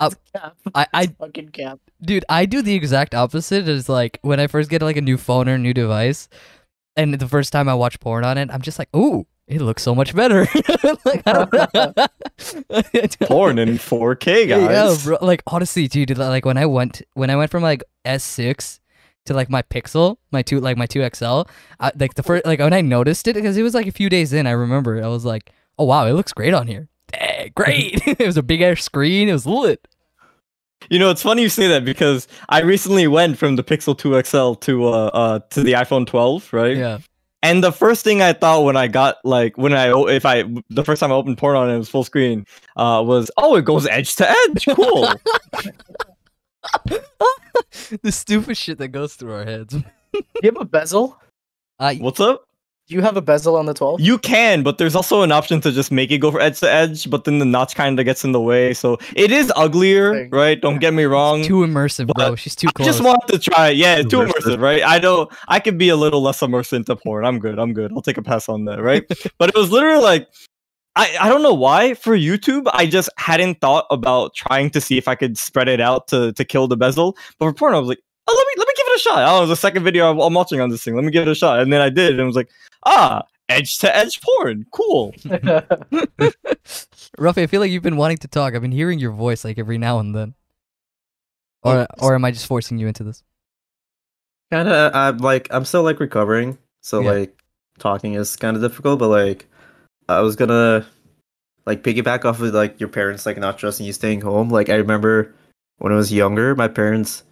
[0.00, 1.78] I, I Fucking cap.
[2.02, 5.16] dude i do the exact opposite is like when i first get like a new
[5.16, 6.28] phone or a new device
[6.96, 9.82] and the first time i watch porn on it i'm just like ooh it looks
[9.82, 10.48] so much better.
[11.04, 11.92] Like, I don't know.
[13.28, 15.04] Porn in 4K, yeah guys.
[15.04, 18.80] bro like honestly dude like when i went when i went from like s6
[19.26, 22.72] to like my pixel my two like my 2xl I, like the first like when
[22.72, 25.24] i noticed it because it was like a few days in i remember i was
[25.24, 26.88] like oh wow it looks great on here.
[27.12, 28.02] Dang, great.
[28.06, 29.28] It was a big ass screen.
[29.28, 29.86] It was lit
[30.90, 34.22] You know, it's funny you say that because I recently went from the Pixel 2
[34.22, 36.76] XL to uh, uh to the iPhone 12, right?
[36.76, 36.98] yeah
[37.42, 40.84] And the first thing I thought when I got like when I if I the
[40.84, 42.46] first time I opened porn on it, it was full screen,
[42.76, 45.08] uh, was oh it goes edge to edge, cool.
[48.02, 49.74] the stupid shit that goes through our heads.
[49.74, 49.84] Do
[50.42, 51.18] you have a bezel?
[51.78, 52.44] Uh, What's up?
[52.88, 54.00] Do you have a bezel on the 12?
[54.00, 56.70] You can, but there's also an option to just make it go for edge to
[56.70, 60.12] edge, but then the notch kind of gets in the way, so it is uglier,
[60.14, 60.30] Thing.
[60.30, 60.60] right?
[60.60, 61.42] Don't get me wrong.
[61.42, 62.36] too immersive, bro.
[62.36, 63.70] She's too I just want to try.
[63.70, 63.76] it.
[63.76, 64.30] Yeah, it's too Immersive.
[64.56, 64.84] immersive, right?
[64.84, 67.24] I don't I could be a little less immersive into porn.
[67.24, 67.58] I'm good.
[67.58, 67.90] I'm good.
[67.92, 69.02] I'll take a pass on that, right?
[69.38, 70.28] but it was literally like
[70.94, 74.96] I, I don't know why for YouTube I just hadn't thought about trying to see
[74.96, 77.16] if I could spread it out to to kill the bezel.
[77.40, 79.28] But for porn, I was like, oh, let me let me give it a shot.
[79.28, 80.94] Oh, it was the second video I'm, I'm watching on this thing.
[80.94, 82.48] Let me give it a shot, and then I did, and it was like,
[82.86, 85.12] ah, edge to edge porn, cool.
[87.18, 88.54] Rafi, I feel like you've been wanting to talk.
[88.54, 90.34] I've been hearing your voice like every now and then.
[91.62, 93.22] Or or am I just forcing you into this?
[94.52, 97.10] kind of i'm like i'm still like recovering so Yeah.
[97.10, 97.42] like
[97.80, 99.44] talking is kind of difficult but like
[100.08, 100.86] i was gonna
[101.66, 104.76] like piggyback off of like your parents like not trusting you staying home like i
[104.76, 105.34] remember
[105.78, 107.24] when i was younger my parents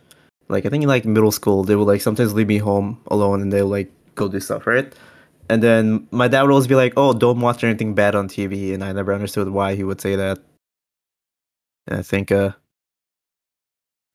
[0.48, 3.40] like i think in like middle school they would like sometimes leave me home alone
[3.40, 4.92] and they would like go do stuff right
[5.50, 8.72] and then my dad would always be like oh don't watch anything bad on tv
[8.74, 10.38] and i never understood why he would say that
[11.86, 12.50] and i think uh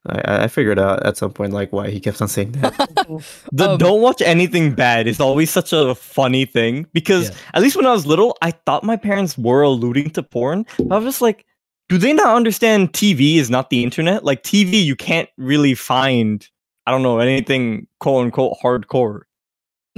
[0.07, 2.73] I, I figured out at some point like why he kept on saying that.
[3.51, 7.35] The Um, don't watch anything bad is always such a funny thing because Yeah.
[7.53, 10.65] at least when I was little, I thought my parents were alluding to porn.
[10.77, 11.45] But I was just like,
[11.89, 14.23] do they not understand TV is not the internet?
[14.23, 16.47] Like TV, you can't really find,
[16.87, 19.23] I don't know, anything quote unquote hardcore.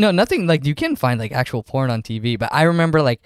[0.02, 3.22] No, nothing like you can find like actual porn on TV, but I remember like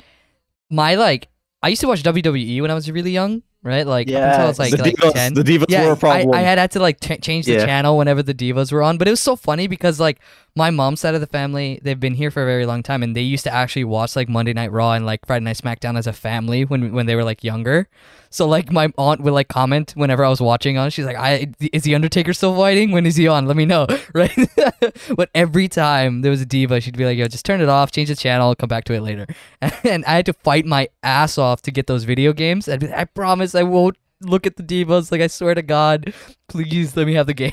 [0.70, 1.30] my like
[1.64, 3.88] I used to watch WWE when I was really young, right?
[3.88, 5.34] Like up until I was like the, like divas, 10.
[5.36, 6.36] the divas yeah, were a I, problem.
[6.36, 7.66] I had had to like ch- change the Yeah.
[7.66, 10.20] channel whenever the divas were on, but it was so funny because like
[10.58, 13.14] my mom's side of the family, they've been here for a very long time, and
[13.14, 16.08] they used to actually watch like Monday Night Raw and like Friday Night SmackDown as
[16.08, 17.90] a family when when they were like younger.
[18.30, 20.90] So like my aunt would like comment whenever I was watching on.
[20.92, 22.92] She's like, "I is the Undertaker still fighting?
[22.92, 23.48] When is he on?
[23.48, 24.32] Let me know." Right?
[25.18, 27.92] but every time there was a diva, she'd be like, "Yo, just turn it off,
[27.92, 29.28] change the channel, come back to it later."
[29.84, 32.70] And I had to fight my ass off to get those video games.
[32.70, 35.62] I'd be like, "I promise I won't." Look at the divas, like I swear to
[35.62, 36.14] God,
[36.48, 37.52] please let me have the game.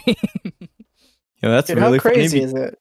[1.42, 2.44] Yeah, that's Dude, really how crazy funny.
[2.44, 2.78] is it?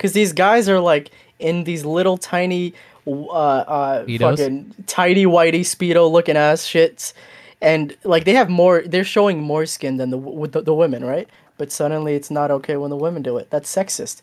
[0.00, 2.72] Because these guys are like in these little tiny,
[3.06, 4.38] uh, uh, Speedos?
[4.38, 7.12] fucking tidy whitey speedo looking ass shits,
[7.60, 8.80] and like they have more.
[8.86, 11.28] They're showing more skin than the with the, the women, right?
[11.58, 13.50] But suddenly it's not okay when the women do it.
[13.50, 14.22] That's sexist.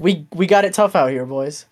[0.00, 1.66] We we got it tough out here, boys.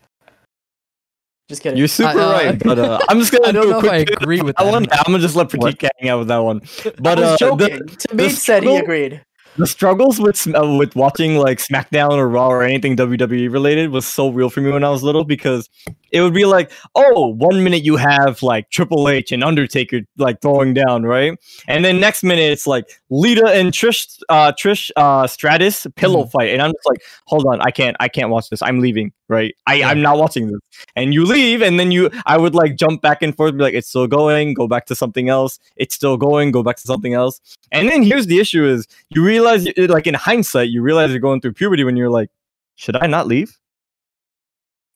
[1.48, 1.78] Just kidding.
[1.78, 3.78] You're super I- uh, right, but uh, I'm just gonna I don't do a know
[3.78, 4.70] if quick I agree with that that.
[4.70, 4.86] one.
[4.92, 6.60] I'm gonna just let Pratik hang out with that one.
[7.00, 7.58] But I was uh, joking.
[7.86, 9.20] the, Tamid said he agreed.
[9.56, 14.06] The struggles with uh, with watching like SmackDown or Raw or anything WWE related was
[14.06, 15.68] so real for me when I was little because
[16.12, 20.40] it would be like, oh, one minute you have like Triple H and Undertaker like
[20.40, 21.38] throwing down, right?
[21.68, 26.50] And then next minute it's like Lita and Trish uh Trish uh Stratus pillow fight.
[26.50, 28.62] And I'm just like, hold on, I can't I can't watch this.
[28.62, 29.54] I'm leaving, right?
[29.66, 29.88] I, Yeah.
[29.88, 30.60] I'm not watching this.
[30.96, 33.74] And you leave and then you I would like jump back and forth, be like,
[33.74, 37.14] it's still going, go back to something else, it's still going, go back to something
[37.14, 37.40] else.
[37.72, 41.40] And then here's the issue is you realize like in hindsight, you realize you're going
[41.40, 42.30] through puberty when you're like,
[42.76, 43.56] should I not leave?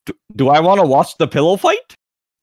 [0.07, 1.97] Do, do I want to watch the pillow fight?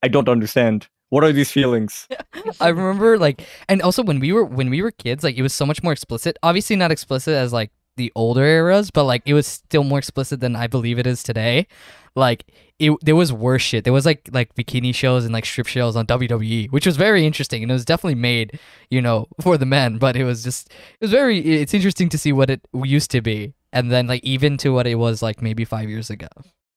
[0.04, 0.88] I don't understand.
[1.10, 2.08] What are these feelings?
[2.62, 5.54] I remember like, and also when we were when we were kids, like it was
[5.54, 6.38] so much more explicit.
[6.42, 10.40] Obviously, not explicit as like the older eras, but like it was still more explicit
[10.40, 11.68] than I believe it is today.
[12.16, 12.46] Like
[12.80, 13.84] it, there was worse shit.
[13.84, 17.26] There was like like bikini shows and like strip shows on WWE, which was very
[17.26, 18.60] interesting, and it was definitely made,
[18.90, 19.98] you know, for the men.
[19.98, 21.40] But it was just it was very.
[21.40, 24.88] It's interesting to see what it used to be, and then like even to what
[24.88, 26.28] it was like maybe five years ago.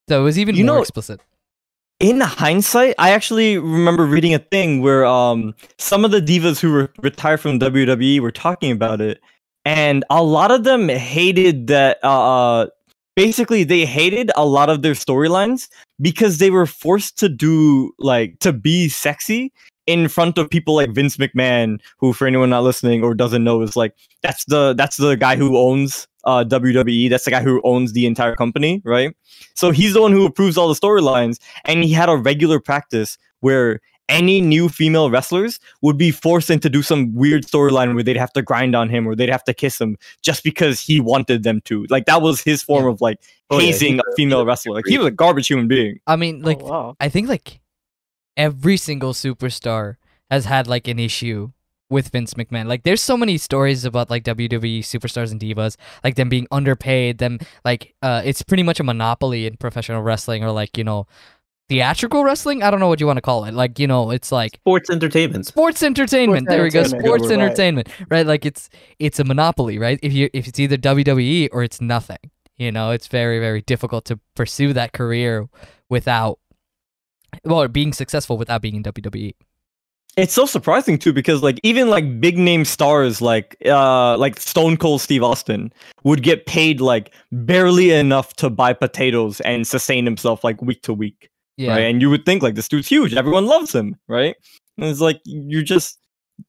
[0.07, 1.19] So it was even You more know- explicit.
[1.99, 6.71] in hindsight, I actually remember reading a thing where um some of the divas who
[6.71, 9.19] were retired from WWE were talking about it,
[9.63, 12.03] and a lot of them hated that.
[12.03, 12.67] Uh,
[13.15, 15.69] basically, they hated a lot of their storylines
[16.01, 19.53] because they were forced to do like to be sexy
[19.87, 23.61] in front of people like Vince McMahon, who for anyone not listening or doesn't know
[23.61, 27.09] is like that's the that's the guy who owns uh WWE.
[27.09, 29.15] That's the guy who owns the entire company, right?
[29.55, 33.17] So he's the one who approves all the storylines, and he had a regular practice
[33.41, 38.17] where any new female wrestlers would be forced into do some weird storyline where they'd
[38.17, 41.41] have to grind on him or they'd have to kiss him just because he wanted
[41.41, 41.87] them to.
[41.89, 42.91] Like that was his form Yeah.
[42.91, 43.17] of like
[43.49, 44.75] Oh, yeah, hazing he- a female wrestler.
[44.75, 45.99] Like he was a garbage human being.
[46.05, 46.95] I mean, like oh, wow.
[46.99, 47.61] I think like
[48.37, 49.95] every single superstar
[50.29, 51.51] has had like an issue
[51.89, 52.65] with Vince McMahon.
[52.65, 57.19] Like there's so many stories about like WWE superstars and divas, like them being underpaid,
[57.19, 61.07] them like uh it's pretty much a monopoly in professional wrestling or like, you know,
[61.69, 62.63] theatrical wrestling?
[62.63, 63.53] I don't know what you want to call it.
[63.53, 65.45] Like, you know, it's like Sports entertainment.
[65.45, 66.47] sports entertainment.
[66.47, 66.83] Sports there we go.
[66.83, 67.43] Sports Yeah, right.
[67.43, 67.89] entertainment.
[68.09, 68.25] Right?
[68.25, 68.69] Like it's
[68.99, 69.99] it's a monopoly, right?
[70.01, 72.17] If you if it's either WWE or it's nothing.
[72.57, 75.47] You know, it's very very difficult to pursue that career
[75.89, 76.39] without
[77.43, 78.83] well, being successful without being in.
[78.83, 79.33] WWE.
[80.17, 84.77] It's so surprising too because like even like big name stars like uh like Stone
[84.77, 90.43] Cold Steve Austin would get paid like barely enough to buy potatoes and sustain himself
[90.43, 91.29] like week to week.
[91.57, 91.71] Yeah.
[91.71, 91.79] right?
[91.81, 94.35] And you would think like this dude's huge, everyone loves him, right?
[94.77, 95.99] And it's like you're just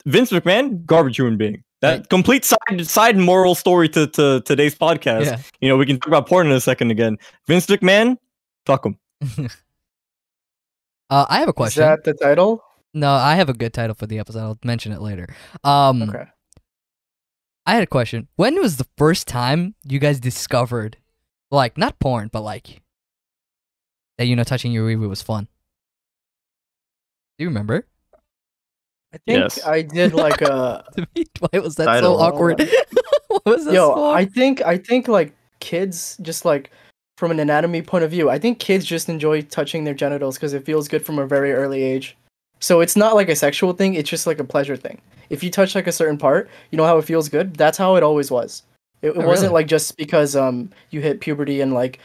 [0.05, 1.62] Vince McMahon, garbage human being.
[1.83, 2.09] That Right.
[2.09, 5.27] complete complete side side moral story to, to today's podcast.
[5.27, 5.39] Yeah.
[5.61, 7.19] You know, we can talk about porn in a second again.
[7.47, 8.17] Vince McMahon,
[8.64, 8.97] fuck him.
[11.09, 11.85] Uh, I have a question.
[11.85, 12.03] Is question.
[12.05, 12.64] that the title?
[12.97, 14.40] No, I have a good title for the episode.
[14.40, 15.26] I'll mention it later.
[15.62, 16.24] Um, Okay.
[17.66, 18.26] I had a question.
[18.36, 20.97] When was the first time you guys discovered,
[21.51, 22.80] like, not porn, but like,
[24.16, 25.47] that you know, touching your wee wee was fun?
[27.38, 27.86] Do you remember?
[29.12, 29.62] I think Yes.
[29.66, 30.84] I did like a
[31.40, 32.16] Why was that Title.
[32.18, 32.61] so awkward?
[33.28, 33.92] what was this yo.
[33.94, 34.14] for?
[34.16, 36.70] I think I think like kids just like
[37.18, 38.30] from an anatomy point of view.
[38.30, 41.53] I think kids just enjoy touching their genitals because it feels good from a very
[41.53, 42.16] early age.
[42.61, 43.95] So it's not like a sexual thing.
[43.95, 45.01] It's just like a pleasure thing.
[45.31, 47.55] If you touch like a certain part, you know how it feels good.
[47.57, 48.63] That's how it always was.
[49.03, 49.63] It, it Oh, wasn't really?
[49.63, 51.99] like just because um you hit puberty and like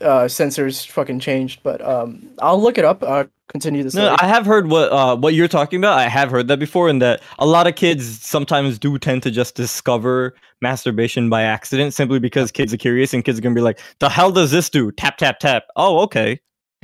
[0.00, 1.60] uh sensors fucking changed.
[1.62, 3.02] But um I'll look it up.
[3.02, 3.94] Uh, continue this.
[3.94, 5.96] No, I have heard what uh, what you're talking about.
[5.98, 9.30] I have heard that before, and that a lot of kids sometimes do tend to
[9.30, 13.60] just discover masturbation by accident, simply because kids are curious and kids are gonna be
[13.60, 15.64] like, "The hell does this do?" Tap tap tap.
[15.76, 16.40] Oh, okay.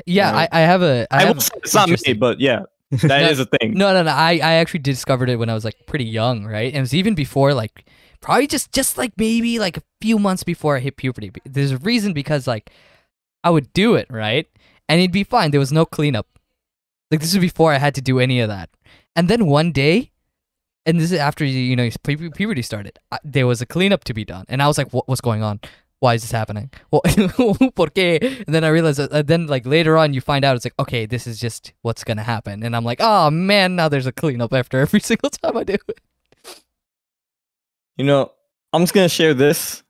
[0.06, 0.48] yeah, Right.
[0.52, 1.06] I, I have a.
[1.10, 2.62] I I, have will say it's not me, interesting- but yeah,
[3.02, 3.74] that No, is a thing.
[3.74, 4.10] No, no, no.
[4.10, 6.68] I, I actually discovered it when I was like pretty young, right?
[6.68, 7.88] And it was even before like
[8.20, 11.32] probably just just like maybe like a few months before I hit puberty.
[11.44, 12.70] There's a reason because like
[13.44, 14.46] I would do it, right?
[14.88, 15.50] And it'd be fine.
[15.50, 16.26] There was no cleanup.
[17.10, 18.70] Like this was before I had to do any of that.
[19.16, 20.12] And then one day,
[20.86, 24.14] and this is after you you know puberty started, I, there was a cleanup to
[24.14, 25.60] be done, and I was like, what, "What's going on?
[26.02, 26.68] Why is this happening?
[26.90, 27.02] Well,
[27.78, 30.56] por qué?" And then I realized, that, uh, then like later on, you find out
[30.56, 33.88] it's like, okay, this is just what's gonna happen, and I'm like, oh man, now
[33.88, 36.00] there's a cleanup after every single time I do it.
[37.96, 38.32] You know,
[38.72, 39.84] I'm just gonna share this,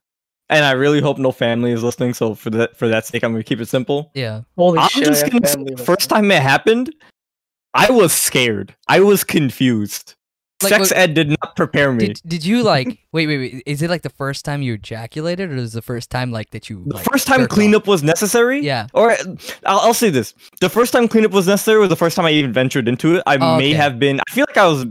[0.50, 2.12] and I really hope no family is listening.
[2.14, 4.10] So for that for that sake, I'm gonna keep it simple.
[4.14, 5.04] Yeah, Holy I'm shit!
[5.04, 5.86] Just gonna say, family the listening.
[5.86, 6.94] first time it happened,
[7.72, 8.76] I was scared.
[8.86, 10.14] I was confused.
[10.62, 12.06] Like, Sex what- ed did not prepare me.
[12.08, 13.62] Did did you like wait wait wait?
[13.66, 16.50] Is it like the first time you ejaculated, or is it the first time like
[16.50, 16.84] that you?
[16.86, 17.56] the like, first time jerked off?
[17.56, 18.60] cleanup was necessary.
[18.60, 18.86] Yeah.
[18.94, 19.12] Or
[19.66, 22.30] I'll, I'll say this: the first time cleanup was necessary was the first time I
[22.32, 23.22] even ventured into it.
[23.26, 23.72] I Oh, may okay.
[23.74, 24.20] have been.
[24.20, 24.86] I feel like I was.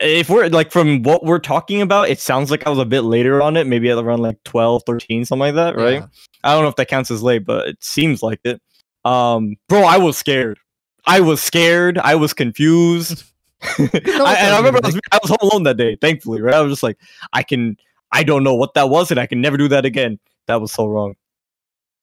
[0.00, 3.02] If we're like from what we're talking about, it sounds like I was a bit
[3.02, 6.00] later on it, maybe at around like 12, 13, something like that, right?
[6.00, 6.06] Yeah.
[6.42, 8.60] I don't know if that counts as late, but it seems like it.
[9.04, 10.58] Um, bro, I was scared.
[11.06, 11.96] I was scared.
[11.98, 13.22] I was confused.
[13.64, 16.54] I, and I remember I was, I was home alone that day, thankfully, right?
[16.54, 16.98] I was just like,
[17.32, 17.76] I can,
[18.12, 20.18] I don't know what that was, and I can never do that again.
[20.46, 21.14] That was so wrong.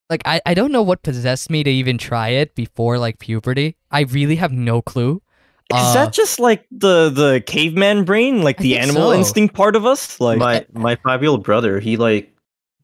[0.09, 3.77] Like I, I don't know what possessed me to even try it before like puberty.
[3.91, 5.21] I really have no clue.
[5.69, 9.13] Is Uh, that just like the the caveman brain, like I the animal so.
[9.13, 10.19] instinct part of us?
[10.19, 12.33] Like, my my five year old brother, he like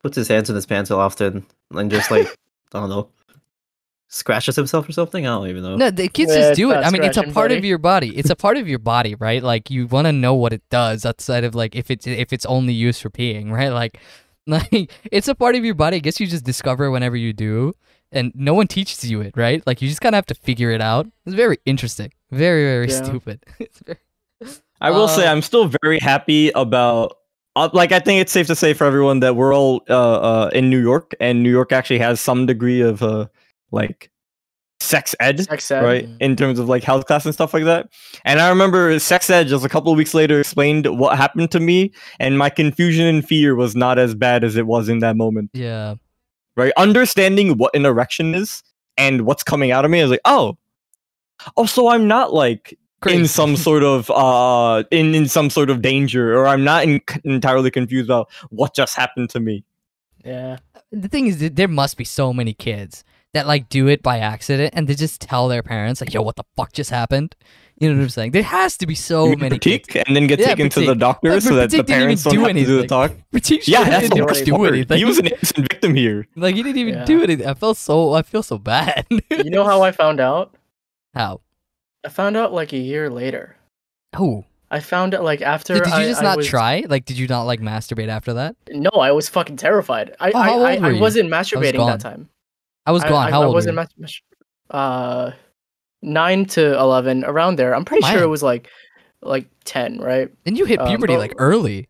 [0.01, 2.27] puts his hands in his pants so often and just like
[2.73, 3.09] I don't know,
[4.17, 5.25] scratches himself or something.
[5.25, 5.75] I don't even know.
[5.77, 6.75] No, the kids Yeah, just do it.
[6.77, 8.17] I mean, it's a scratching, part of your body.
[8.17, 9.41] It's a part of your body, right?
[9.41, 12.45] Like you want to know what it does outside of like if it's if it's
[12.45, 13.69] only used for peeing, right?
[13.69, 13.99] Like,
[14.45, 15.97] like it's a part of your body.
[15.97, 17.73] I guess you just discover whenever you do,
[18.11, 19.65] and no one teaches you it, right?
[19.65, 21.07] Like you just kind of have to figure it out.
[21.25, 22.11] It's very interesting.
[22.31, 23.03] Very very Yeah.
[23.03, 23.43] stupid.
[23.85, 23.99] very,
[24.81, 27.17] I will say, uh, I'm still very happy about.
[27.55, 30.49] Uh, like, I think it's safe to say for everyone that we're all uh, uh,
[30.53, 33.25] in New York, and New York actually has some degree of uh,
[33.71, 34.09] like
[34.79, 35.83] sex ed, Sex ed.
[35.83, 36.07] right?
[36.07, 36.17] Mm.
[36.21, 37.89] In terms of like health class and stuff like that.
[38.25, 41.59] And I remember sex ed just a couple of weeks later explained what happened to
[41.59, 45.17] me, and my confusion and fear was not as bad as it was in that
[45.17, 45.49] moment.
[45.53, 45.95] yeah.
[46.55, 46.71] right?
[46.77, 48.63] Understanding what an erection is
[48.97, 50.57] and what's coming out of me is like, oh,
[51.55, 55.81] oh, so I'm not like in some sort of uh in in some sort of
[55.81, 59.63] danger, or I'm not in, entirely confused about what just happened to me.
[60.25, 60.57] Yeah.
[60.91, 63.03] the thing is there must be so many kids
[63.33, 66.35] that like do it by accident and they just tell their parents like yo what
[66.35, 67.35] the fuck just happened
[67.79, 70.15] you know what i'm saying there has to be so You many kids Pratik and
[70.15, 70.99] then get Yeah, taken to the critique.
[70.99, 72.71] doctor But so that the Pratik didn't even parents don't do have to do the
[72.73, 72.87] anything.
[72.87, 73.11] talk.
[73.33, 76.27] Pratik Yeah, that's the didn't worst do anything He was an innocent victim here.
[76.35, 77.05] like he didn't even Yeah.
[77.05, 80.55] do anything i felt so i feel so bad You know how I found out?
[81.13, 81.41] how
[82.05, 83.55] I found out like a year later.
[84.17, 85.75] oh I found out like after.
[85.75, 88.33] did, did you just I not was- try like did you not like masturbate after
[88.33, 90.15] that No, I was fucking terrified.
[90.19, 91.01] I Oh, how I, old I, were I you?
[91.01, 91.91] wasn't masturbating gone.
[91.91, 92.29] that time.
[92.87, 94.07] I was gone I, how I old wasn't were you?
[94.71, 95.31] uh,
[96.01, 97.75] nine to eleven, around there.
[97.75, 98.69] I'm pretty sure it was like
[99.21, 100.31] like ten, right?
[100.45, 101.89] and you hit um, puberty but- like early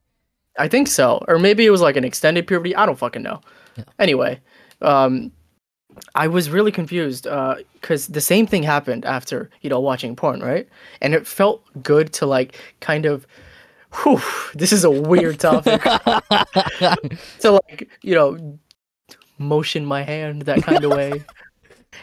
[0.59, 2.75] I think so, or maybe it was like an extended puberty.
[2.75, 3.41] I don't fucking know.
[3.77, 3.83] Yeah.
[3.99, 4.41] Anyway,
[4.81, 5.31] um,
[6.15, 10.67] I was really confused because the same thing happened after you know watching porn, right?
[11.01, 13.27] And it felt good to like kind of.
[14.03, 14.21] Whew,
[14.53, 15.81] this is a weird topic.
[17.39, 18.59] to like you know
[19.37, 21.23] motion my hand that kind of way.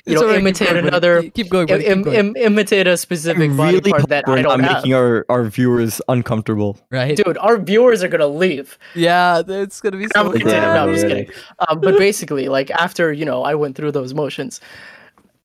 [0.07, 1.23] You It's know, alright, keep imitate going, another.
[1.23, 2.17] Keep- keep going Im- keep going.
[2.17, 4.73] im- imitate a specific I body really part that we're I not don't have.
[4.83, 6.77] making our, our viewers uncomfortable.
[6.91, 8.77] right Dude, our viewers are gonna leave.
[8.97, 10.49] yeah it's gonna be I'm so kidding.
[10.49, 11.29] No, I'm just kidding.
[11.69, 14.61] Um, but basically, like after you know, I went through those motions.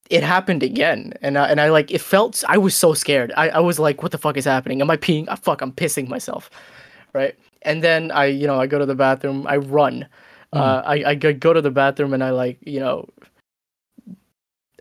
[0.10, 2.44] It happened again, and I, and I like it felt.
[2.48, 3.32] I was so scared.
[3.38, 4.82] I, I was like, "What the fuck is happening?
[4.82, 5.26] Am I peeing?
[5.28, 6.50] Ah, fuck, I'm pissing myself."
[7.14, 9.46] Right, and then I, you know, I go to the bathroom.
[9.48, 10.08] I run.
[10.52, 13.08] Uh, I I go to the bathroom and I like, you know,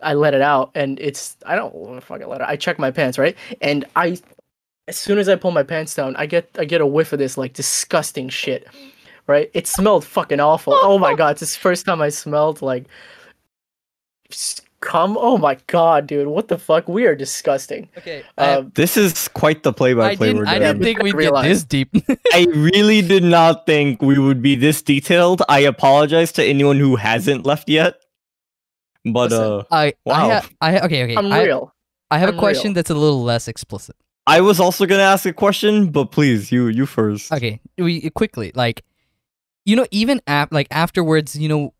[0.02, 2.46] I let it out, and it's I don't want to fucking let it.
[2.48, 4.18] I check my pants, right, and I,
[4.86, 7.18] as soon as I pull my pants down, I get I get a whiff of
[7.18, 8.66] this like disgusting shit
[9.28, 9.50] right?
[9.54, 10.72] It smelled fucking awful.
[10.74, 12.86] Oh my god, it's the first time I smelled like
[14.82, 15.16] s- cum.
[15.18, 16.88] Oh my god, dude, what the fuck?
[16.88, 17.88] We are disgusting.
[17.98, 20.62] okay I, Um, This is quite the play-by-play didn't, we're I doing.
[20.72, 21.44] didn't think we'd get realize.
[21.46, 21.90] this deep
[22.32, 25.42] I really did not think we would be this detailed.
[25.48, 27.94] I apologize to anyone who hasn't left yet.
[29.04, 30.14] But Listen, uh I, Wow.
[30.30, 31.16] I, ha- I ha- okay, okay.
[31.16, 31.74] I'm I, real.
[32.10, 32.74] I have a I'm question real.
[32.74, 33.96] that's a little less explicit.
[34.26, 37.32] I was also gonna ask a question, but please, you you first.
[37.32, 38.84] Okay, we quickly like,
[39.64, 41.72] you know, even ap- like afterwards, you know,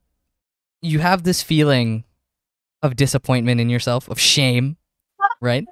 [0.81, 2.05] you have this feeling
[2.83, 4.77] of disappointment in yourself, of shame,
[5.41, 5.65] right?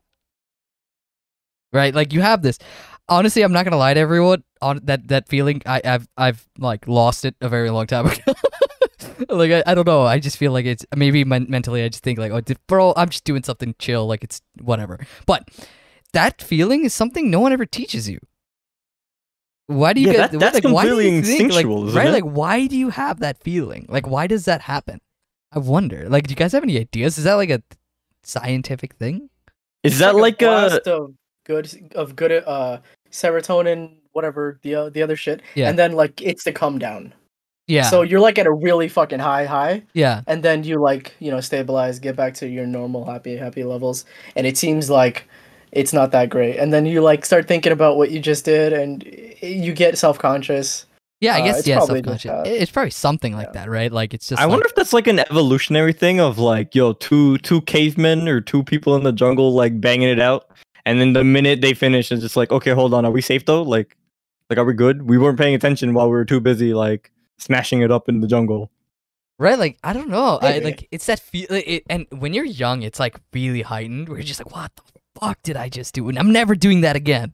[1.73, 2.59] Right, like you have this.
[3.09, 4.43] Honestly, I'm not gonna lie to everyone.
[4.63, 8.33] On that that feeling, I, I've I've like lost it a very long time ago.
[9.29, 10.03] like I, I don't know.
[10.03, 11.83] I just feel like it's maybe men- mentally.
[11.85, 14.07] I just think like, oh, bro, I'm just doing something chill.
[14.07, 14.99] Like it's whatever.
[15.27, 15.49] But
[16.15, 18.19] that feeling is something no one ever teaches you.
[19.69, 21.89] Why do you Yeah, get that- that's like, why do you completely think, like, instinctual,
[21.89, 22.09] isn't right?
[22.09, 22.13] it?
[22.13, 23.87] Like, why do you have that feeling?
[23.89, 25.01] Like, why does that happen?
[25.57, 26.09] I wonder.
[26.09, 27.17] Like, do you guys have any ideas?
[27.17, 27.63] Is that like a
[28.23, 29.31] scientific thing?
[29.83, 31.15] Is It's that like, a blast of
[31.47, 32.79] good of good uh
[33.11, 35.69] serotonin, whatever the uh, the other shit, Yeah.
[35.71, 37.15] and then like it's the come down.
[37.69, 37.89] Yeah.
[37.89, 40.21] So you're like at a really fucking high high, yeah.
[40.27, 44.05] and then you like you know stabilize, get back to your normal happy happy levels,
[44.37, 45.27] and it seems like
[45.73, 48.73] it's not that great, and then you like start thinking about what you just did,
[48.73, 49.03] and
[49.43, 50.85] you get self conscious.
[51.21, 52.31] Yeah, I Uh, guess it's yeah, probably subconscious.
[52.31, 52.47] that.
[52.47, 53.63] It's probably something like Yeah.
[53.65, 53.91] that, right?
[53.91, 54.41] Like it's just.
[54.41, 58.29] I like- wonder if that's like an evolutionary thing of like, yo, two two cavemen
[58.29, 60.47] or two people in the jungle like banging it out,
[60.85, 63.47] and then the minute they finish, it's just like, okay, hold on, are we safe
[63.47, 63.63] though?
[63.63, 63.97] Like,
[64.51, 65.09] like are we good?
[65.09, 68.27] We weren't paying attention while we were too busy like smashing it up in the
[68.27, 68.71] jungle.
[69.39, 70.39] Right, like I don't know.
[70.43, 71.47] I like it's that feel.
[71.51, 74.09] It, and when you're young, it's like really heightened.
[74.09, 74.83] Where you're just like, "What the
[75.21, 77.33] fuck did I just do?" And I'm never doing that again.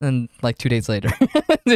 [0.00, 1.08] And like two days later,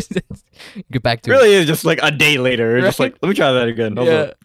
[0.93, 2.77] get back to really is just like a day later.
[2.77, 3.97] It's just like, let me try that again.
[3.97, 4.15] Hold Yeah.
[4.15, 4.37] up.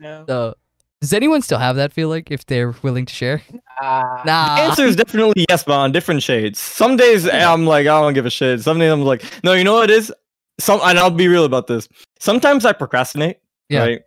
[0.00, 0.24] Yeah.
[0.26, 0.54] So,
[1.00, 3.42] does anyone still have that feel like if they're willing to share?
[3.80, 4.22] Ah.
[4.24, 4.56] Nah.
[4.56, 6.58] The answer is definitely yes, but on different shades.
[6.58, 8.60] Some days I'm like, I don't give a shit.
[8.60, 10.12] Some days I'm like, no, you know what it is?
[10.58, 11.88] Some and I'll be real about this.
[12.18, 13.38] Sometimes I procrastinate.
[13.68, 13.80] Yeah.
[13.80, 14.02] Right.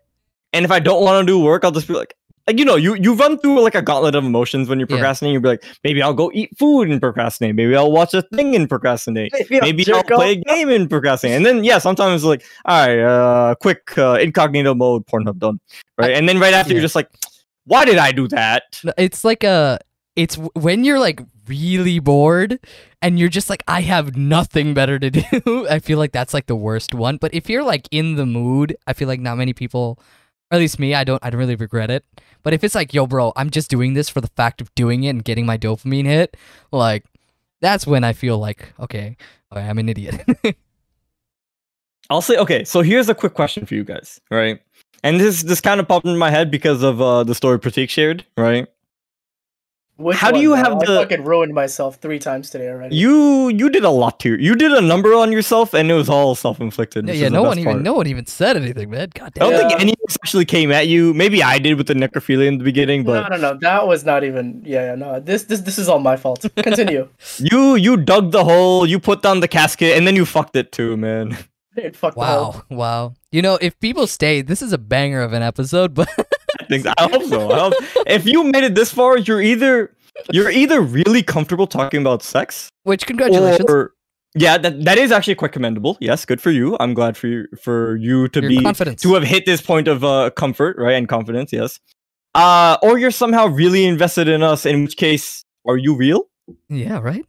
[0.53, 2.13] And if I don't want to do work, I'll just be like,
[2.48, 4.98] like you know, you you run through like a gauntlet of emotions when you're Yeah.
[4.98, 5.34] procrastinating.
[5.34, 7.56] You'll be like, maybe I'll go eat food and procrastinate.
[7.56, 9.32] Maybe I'll watch a thing and procrastinate.
[9.34, 11.38] Maybe I'll Maybe I'll play a game and procrastinate.
[11.38, 15.60] And then yeah, sometimes like, all right, uh, quick uh, incognito mode, Pornhub done.
[15.98, 16.12] Right.
[16.12, 16.76] and then right after yeah.
[16.76, 17.10] you're just like,
[17.66, 18.82] why did I do that?
[18.98, 19.80] It's like a.
[20.16, 22.60] It's when you're like really bored
[23.02, 25.68] and you're just like, I have nothing better to do.
[25.70, 27.18] I feel like that's like the worst one.
[27.18, 30.00] But if you're like in the mood, I feel like not many people,
[30.52, 32.06] at least me, I don't, I don't really regret it.
[32.43, 35.04] But if it's like, yo, bro, I'm just doing this for the fact of doing
[35.04, 36.38] it and getting my dopamine hit,
[36.72, 37.06] like,
[37.62, 39.18] that's when I feel like, okay,
[39.52, 40.24] okay I'm an idiot.
[42.10, 42.64] I'll say okay.
[42.64, 44.62] So here's a quick question for you guys, right?
[45.04, 47.89] And this this kind of popped in my head because of uh, the story Pratik
[47.89, 48.68] shared, right?
[49.98, 50.56] Which How do you though?
[50.56, 52.96] have I the- fucking ruined myself three times today already.
[52.98, 56.10] You you did a lot to you did a number on yourself, and it was
[56.10, 57.08] all self inflicted.
[57.08, 59.10] yeah, yeah, no one even, no one even said anything, man.
[59.14, 59.48] God damn.
[59.48, 59.70] I don't damn.
[59.70, 59.84] think Yeah.
[59.84, 61.14] any of actually came at you.
[61.14, 63.54] Maybe I did with the necrophilia in the beginning, no, but no, no.
[63.54, 64.64] No, that was not even.
[64.66, 65.20] Yeah, yeah, no.
[65.20, 66.46] This, this, this is all my fault.
[66.58, 67.08] Continue.
[67.39, 70.72] you you dug the hole, you put down the casket, and then you fucked it
[70.74, 71.38] too, man.
[71.76, 72.52] Dude, fuck the hole.
[72.54, 73.14] Wow, wow.
[73.32, 76.08] You know, if people stay, this is a banger of an episode, but
[76.66, 77.51] I think I hope so.
[77.51, 77.74] I hope,
[78.07, 79.95] if you made it this far, you're either
[80.32, 83.70] you're either really comfortable talking about sex, which congratulations.
[83.70, 83.93] Or,
[84.34, 85.97] yeah, that that is actually quite commendable.
[85.99, 86.76] Yes, good for you.
[86.80, 89.01] I'm glad for you for you to Your be confidence.
[89.01, 91.53] to have hit this point of uh, comfort, right, and confidence.
[91.53, 91.80] Yes.
[92.34, 94.66] Uh, or you're somehow really invested in us.
[94.66, 96.28] In which case, are you real?
[96.70, 97.26] yeah, right?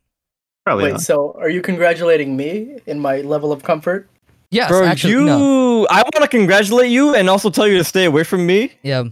[0.65, 1.01] Probably Wait, not.
[1.01, 4.09] so are you congratulating me in my level of comfort?
[4.51, 5.25] Yes, Bro, actually, you.
[5.27, 5.87] no.
[5.91, 8.73] I want to congratulate you and also tell you to stay away from me.
[8.83, 9.05] Yeah.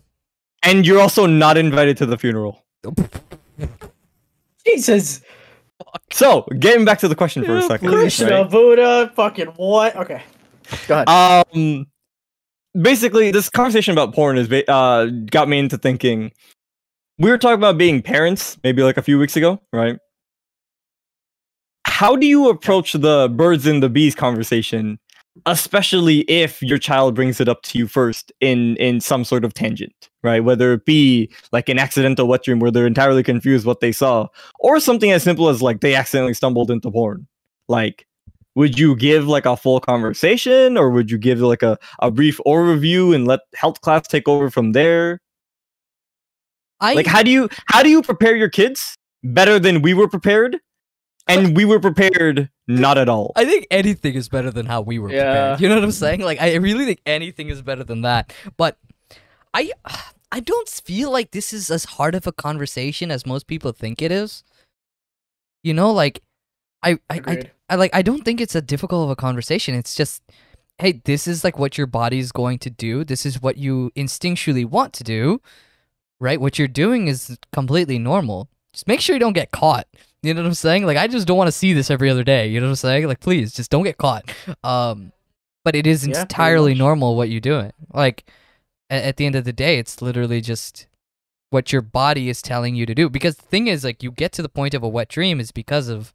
[0.64, 2.64] And you're also not invited to the funeral.
[4.66, 5.20] Jesus.
[6.12, 7.88] So, getting back to the question for a second.
[7.88, 8.50] Krishna, right?
[8.50, 9.94] Buddha, fucking what?
[9.96, 10.22] Okay.
[10.86, 11.08] Go ahead.
[11.54, 11.86] Um,
[12.80, 16.32] basically, this conversation about porn is ba- uh got me into thinking.
[17.18, 19.98] We were talking about being parents maybe like a few weeks ago, right?
[21.86, 24.98] How do you approach the birds and the bees conversation,
[25.47, 29.55] especially if your child brings it up to you first in in some sort of
[29.55, 30.45] tangent, right?
[30.45, 34.28] Whether it be like an accidental wet dream where they're entirely confused what they saw,
[34.61, 37.26] or something as simple as like they accidentally stumbled into porn.
[37.68, 38.07] Like,
[38.55, 42.41] would you give like a full conversation or would you give like a, a brief
[42.47, 45.20] overview and let health class take over from there
[46.80, 50.09] I like how do you how do you prepare your kids better than we were
[50.09, 50.59] prepared
[51.26, 54.98] and we were prepared not at all I think anything is better than how we
[54.98, 55.22] were Yeah.
[55.24, 55.60] prepared.
[55.60, 56.20] You know what I'm saying?
[56.20, 58.32] Like I really think anything is better than that.
[58.56, 58.76] But
[59.52, 59.72] I
[60.32, 64.02] I don't feel like this is as hard of a conversation as most people think
[64.02, 64.42] it is.
[65.62, 66.22] You know, like
[66.82, 67.50] I I, I Agreed.
[67.70, 69.74] I like I don't think it's a difficult of a conversation.
[69.74, 70.22] It's just
[70.78, 73.04] hey, this is like what your body's going to do.
[73.04, 75.40] This is what you instinctually want to do.
[76.20, 76.40] Right?
[76.40, 78.48] What you're doing is completely normal.
[78.74, 79.86] Just make sure you don't get caught.
[80.22, 80.84] You know what I'm saying?
[80.84, 82.48] Like I just don't want to see this every other day.
[82.48, 83.06] You know what I'm saying?
[83.06, 84.30] Like please just don't get caught.
[84.62, 85.12] Um
[85.64, 87.72] but it is Yeah, entirely normal what you're doing.
[87.94, 88.24] Like
[88.90, 90.86] at the end of the day, it's literally just
[91.50, 93.08] what your body is telling you to do.
[93.08, 95.52] Because the thing is, like, you get to the point of a wet dream is
[95.52, 96.12] because of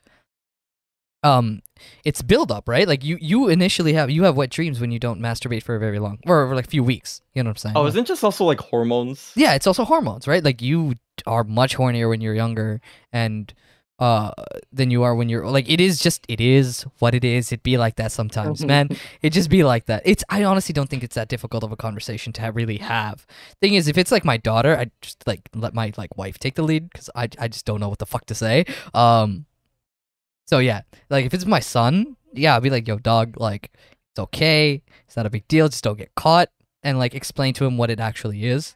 [1.24, 1.62] um
[2.04, 2.88] it's build up, right?
[2.88, 5.80] Like you you initially have you have wet dreams when you don't masturbate for a
[5.80, 7.22] very long or for like a few weeks.
[7.34, 7.78] You know what I'm saying?
[7.78, 10.44] oh isn't just also like hormones yeah, it's also hormones, right?
[10.44, 10.96] Like you
[11.26, 13.54] are much hornier when you're younger and
[14.00, 14.32] uh
[14.72, 17.52] than you are when you're like it is just it is what it is.
[17.52, 18.88] It be like that sometimes, man.
[19.22, 20.04] It just be like that.
[20.06, 23.28] It's I honestly don't think it's that difficult of a conversation to have, really have.
[23.60, 26.56] Thing is, if it's like my daughter, I just like let my like wife take
[26.56, 28.64] the lead because I I just don't know what the fuck to say.
[28.94, 29.46] Um,
[30.50, 30.82] so yeah,
[31.12, 33.72] like if it's my son, yeah, I'll be like, yo, dog, like
[34.12, 34.82] it's okay.
[35.06, 35.70] It's not a big deal.
[35.70, 36.50] Just don't get caught
[36.82, 38.76] and like explain to him what it actually is.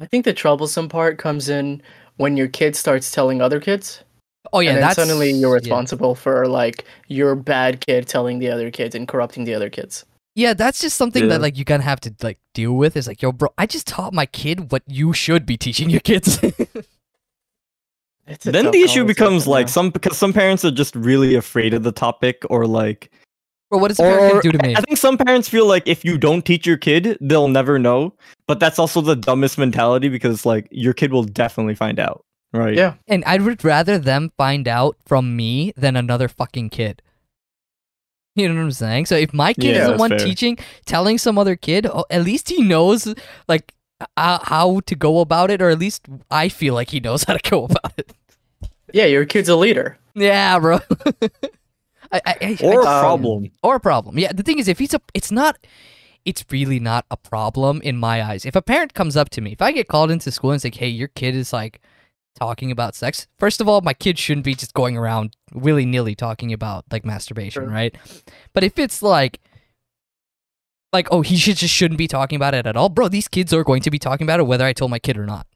[0.00, 1.82] I think the troublesome part comes in
[2.16, 4.02] when your kid starts telling other kids,
[4.54, 5.60] Oh yeah, and then that's suddenly you're yeah.
[5.60, 10.04] responsible for like your bad kid telling the other kids and corrupting the other kids.
[10.34, 11.28] Yeah, that's just something Yeah.
[11.30, 12.96] that like you gonna have to like deal with.
[12.96, 16.00] Is like, yo, bro, I just taught my kid what you should be teaching your
[16.00, 16.40] kids.
[18.26, 19.72] It's then the issue becomes like yeah.
[19.72, 23.10] some because some parents are just really afraid of the topic or like
[23.72, 24.76] Bro, what does a parent or do to me?
[24.76, 28.14] I think some parents feel like if you don't teach your kid, they'll never know.
[28.46, 32.74] But that's also the dumbest mentality because like your kid will definitely find out, right?
[32.74, 32.94] Yeah.
[33.08, 37.00] And I would rather them find out from me than another fucking kid.
[38.34, 39.06] You know what I'm saying?
[39.06, 40.18] So if my kid Yeah, is the one fair.
[40.18, 43.14] teaching, telling some other kid, oh, at least he knows
[43.48, 43.72] like
[44.16, 47.34] Uh, how to go about it, or at least I feel like he knows how
[47.36, 48.12] to go about it.
[48.92, 49.98] Yeah, your kid's a leader.
[50.14, 50.78] Yeah, bro.
[52.12, 53.50] I, I, I, Or a problem.
[53.62, 54.18] or a problem.
[54.18, 55.56] Yeah, the thing is, if he's a, it's not,
[56.26, 58.44] it's really not a problem in my eyes.
[58.44, 60.70] If a parent comes up to me, if I get called into school and say,
[60.74, 61.80] "Hey, your kid is like
[62.38, 66.14] talking about sex," first of all, my kid shouldn't be just going around willy nilly
[66.14, 67.72] talking about like masturbation, Sure.
[67.72, 67.96] right?
[68.52, 69.40] But if it's like,
[70.92, 73.08] like, oh, he should just shouldn't be talking about it at all, bro.
[73.08, 75.26] These kids are going to be talking about it whether I told my kid or
[75.26, 75.46] not.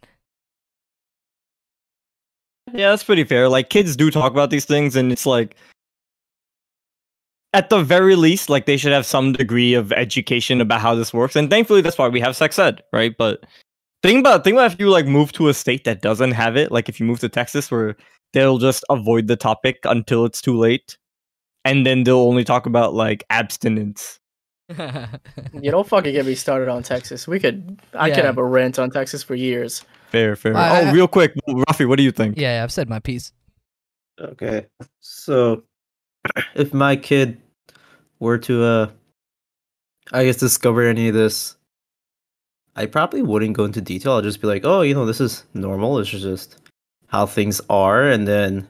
[2.73, 3.49] Yeah, that's pretty fair.
[3.49, 5.57] Like kids do talk about these things, and it's like
[7.53, 11.15] at the very least, like they should have some degree of education about how this
[11.15, 11.37] works.
[11.37, 13.17] And thankfully, that's why we have sex ed, right?
[13.17, 13.47] But
[14.03, 16.73] think about think about if you like move to a state that doesn't have it,
[16.73, 17.97] like if you move to Texas, where
[18.33, 20.99] they'll just avoid the topic until it's too late,
[21.65, 24.19] and then they'll only talk about like abstinence.
[24.69, 27.27] You don't fucking get me started on Texas.
[27.29, 29.85] We could, I could have a rant on Texas for years.
[30.11, 30.57] Fair, fair.
[30.57, 32.37] I- oh, real quick, Rafi, what do you think?
[32.39, 33.33] yeah, I've said my piece.
[34.21, 34.67] Okay.
[35.01, 35.63] So
[36.55, 37.41] if my kid
[38.19, 38.91] were to uh
[40.13, 41.57] I guess discover any of this,
[42.77, 44.13] I probably wouldn't go into detail.
[44.13, 45.97] I'll just be like, oh, you know, this is normal.
[45.97, 46.57] This is just
[47.09, 48.69] how things are and then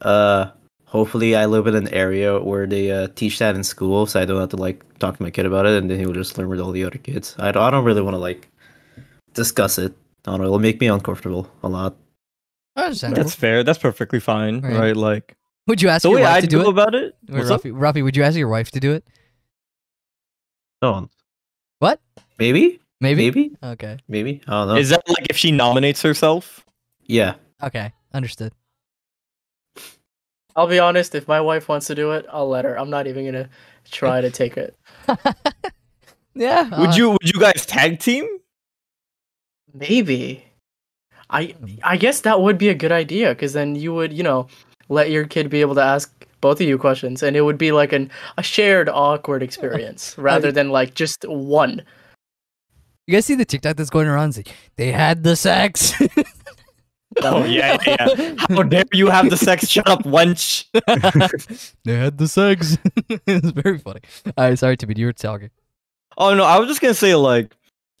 [0.00, 0.50] uh
[0.92, 4.26] hopefully I live in an area where they uh, teach that in school so I
[4.26, 6.48] don't have to like talk to my kid about it and then he'll just learn
[6.50, 7.34] with all the other kids.
[7.38, 8.48] I don't, I don't really want to like
[9.32, 9.92] discuss it.
[10.26, 11.96] I don't know, it'll make me uncomfortable a lot.
[12.76, 13.22] Understandable.
[13.24, 13.64] That's fair.
[13.64, 14.78] That's perfectly fine, Right.
[14.78, 14.96] right?
[14.96, 15.34] Like
[15.66, 16.68] Would you ask the your way wife I to do do it?
[16.68, 17.16] about it.
[17.28, 17.64] Wait, What's?
[17.64, 19.04] Rafi, Rafi, would you ask your wife to do it?
[20.82, 21.10] Don't.
[21.78, 22.00] What?
[22.38, 22.80] Maybe?
[23.00, 23.22] Maybe.
[23.24, 23.56] Maybe?
[23.62, 23.96] Okay.
[24.08, 24.42] Maybe?
[24.46, 24.76] I don't know.
[24.76, 26.64] Is that like if she nominates herself?
[27.06, 27.34] yeah.
[27.62, 27.92] Okay.
[28.12, 28.52] Understood.
[30.54, 32.78] I'll be honest, if my wife wants to do it, I'll let her.
[32.78, 33.48] I'm not even gonna
[33.90, 34.76] try to take it.
[36.34, 36.64] Yeah.
[36.78, 38.26] Would uh, you would you guys tag team?
[39.74, 40.44] Maybe.
[41.30, 44.48] I I guess that would be a good idea because then you would, you know,
[44.88, 47.72] let your kid be able to ask both of you questions and it would be
[47.72, 51.82] like an a shared awkward experience rather than like just one.
[53.06, 54.30] You guys see the TikTok that's going around?
[54.30, 55.92] It's like, they had the sex.
[57.22, 58.34] Oh yeah, yeah.
[58.38, 59.68] How dare you have the sex?
[59.68, 60.66] Shut up, wench.
[61.84, 62.78] they had the sex.
[63.26, 64.00] it's very funny.
[64.36, 65.50] All right, sorry, Timmy, you were talking.
[66.18, 67.54] Oh no, I was just gonna say like,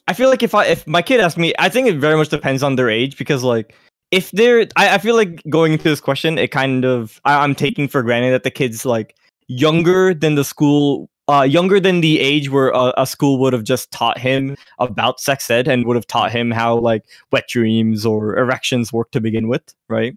[0.08, 2.28] I feel like if I if my kid asked me, I think it very much
[2.28, 3.74] depends on their age because like
[4.12, 7.54] if they're, I, I feel like going into this question, it kind of I, I'm
[7.54, 9.16] taking for granted that the kid's like
[9.48, 11.08] younger than the school.
[11.28, 15.48] Uh, younger than the age where a, school would have just taught him about sex
[15.50, 19.46] ed and would have taught him how like wet dreams or erections work to begin
[19.46, 20.16] with, right?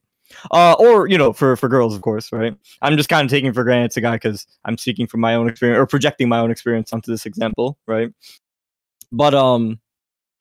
[0.52, 2.56] Uh, or you know, for for girls, of course, right?
[2.82, 5.36] I'm just kind of taking for granted it's a guy because I'm speaking from my
[5.36, 8.12] own experience or projecting my own experience onto this example, right?
[9.12, 9.80] But um,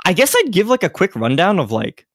[0.05, 2.07] I guess I'd give like a quick rundown of like,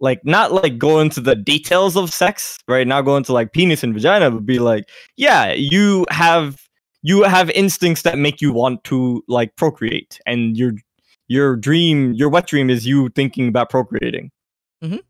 [0.00, 2.86] like not like go into the details of sex, right?
[2.86, 6.60] Not go into like penis and vagina, but be like, yeah, you have
[7.02, 10.72] you have instincts that make you want to like procreate, and your
[11.28, 14.30] your dream, your wet dream is you thinking about procreating.
[14.82, 15.00] Mhm.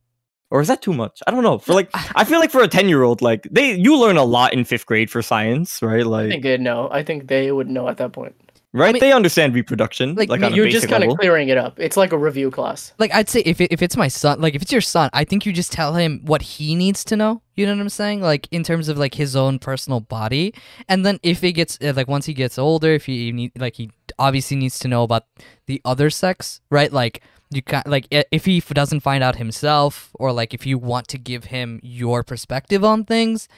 [0.51, 1.20] Or is that too much?
[1.26, 1.59] I don't know.
[1.59, 4.24] For like, I feel like for a ten year old, like they you learn a
[4.24, 6.01] lot in fifth grade for science, right?
[6.03, 6.88] I Like, think they'd know.
[6.91, 8.34] I think they would know at that point.
[8.72, 8.92] Right?
[8.92, 11.78] mean- they understand reproduction, like, like, You're just kind of clearing it up.
[11.78, 12.92] It's like a review class.
[12.98, 15.24] Like, I'd say if, it, if it's my son, like, if it's your son, I
[15.24, 17.42] think you just tell him what he needs to know.
[17.56, 18.20] You know what I'm saying?
[18.20, 20.54] Like, in terms of, like, his own personal body.
[20.88, 23.76] And then if he gets, uh, like, once he gets older, if he need, like,
[23.76, 25.26] he obviously needs to know about
[25.66, 26.92] the other sex, right?
[26.92, 31.08] Like, you can like if he doesn't find out himself or like if you want
[31.08, 33.48] to give him your perspective on things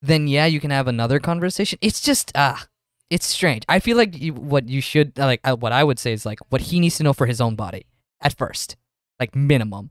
[0.00, 2.66] then yeah you can have another conversation it's just ah
[3.12, 6.12] it's strange i feel like you, what you should like uh, what i would say
[6.12, 7.84] is like what he needs to know for his own body
[8.20, 8.76] at first
[9.20, 9.90] like minimum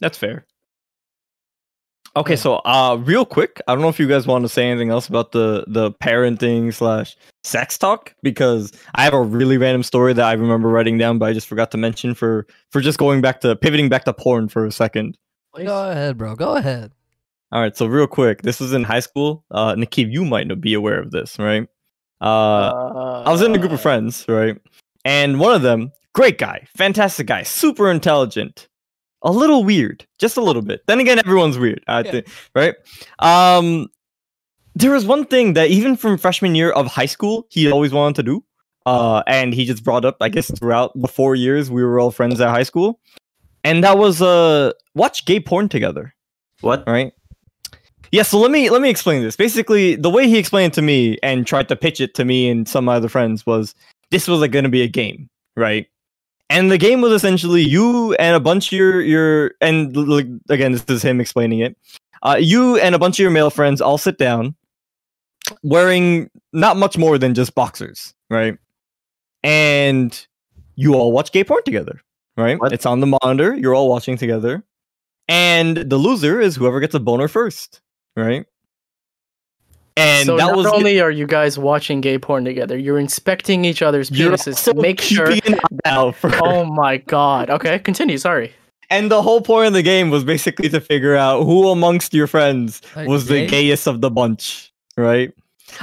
[0.00, 0.46] That's fair.
[2.16, 2.36] Okay, Yeah.
[2.36, 5.08] so uh, real quick, I don't know if you guys want to say anything else
[5.08, 10.24] about the the parenting slash sex talk because I have a really random story that
[10.24, 13.40] I remember writing down, but I just forgot to mention for for just going back
[13.42, 15.18] to pivoting back to porn for a second.
[15.56, 16.34] Go ahead, bro.
[16.34, 16.92] Go ahead.
[17.52, 19.44] All right, so real quick, this was in high school.
[19.50, 21.68] Uh, Nikib, you might not be aware of this, right?
[22.20, 24.56] Uh, I was in a group of friends, right?
[25.04, 28.68] And one of them, great guy, fantastic guy, super intelligent,
[29.22, 30.82] a little weird, just a little bit.
[30.86, 32.10] Then again, everyone's weird, I Yeah.
[32.10, 32.74] think, right?
[33.20, 33.88] Um,
[34.74, 38.16] there was one thing that even from freshman year of high school, he always wanted
[38.16, 38.44] to do.
[38.86, 42.10] Uh, and he just brought up, I guess, throughout the four years we were all
[42.10, 43.00] friends at high school,
[43.62, 46.14] and that was uh, watch gay porn together
[46.62, 46.84] What?
[46.86, 47.12] right?
[48.10, 49.36] Yeah, so let me let me explain this.
[49.36, 52.48] Basically, the way he explained it to me and tried to pitch it to me
[52.48, 53.74] and some of my other friends was
[54.10, 55.86] this was like going to be a game, right?
[56.50, 60.72] And the game was essentially you and a bunch of your your and like again,
[60.72, 61.76] this is him explaining it.
[62.22, 64.54] Uh, you and a bunch of your male friends all sit down,
[65.62, 68.56] wearing not much more than just boxers, right?
[69.44, 70.26] And
[70.74, 72.00] you all watch gay porn together,
[72.36, 72.58] right?
[72.58, 72.72] What?
[72.72, 73.54] It's on the monitor.
[73.54, 74.64] You're all watching together,
[75.28, 77.80] and the loser is whoever gets a boner first,
[78.18, 78.46] right?
[79.96, 83.64] And so that not was only are you guys watching gay porn together, you're inspecting
[83.64, 85.32] each other's you're penises to make sure.
[85.32, 87.50] keeping an for Oh my god.
[87.50, 88.16] Okay, continue.
[88.16, 88.52] Sorry.
[88.90, 92.26] And the whole point of the game was basically to figure out who amongst your
[92.26, 93.40] friends Are was gay?
[93.44, 95.32] the gayest of the bunch, right?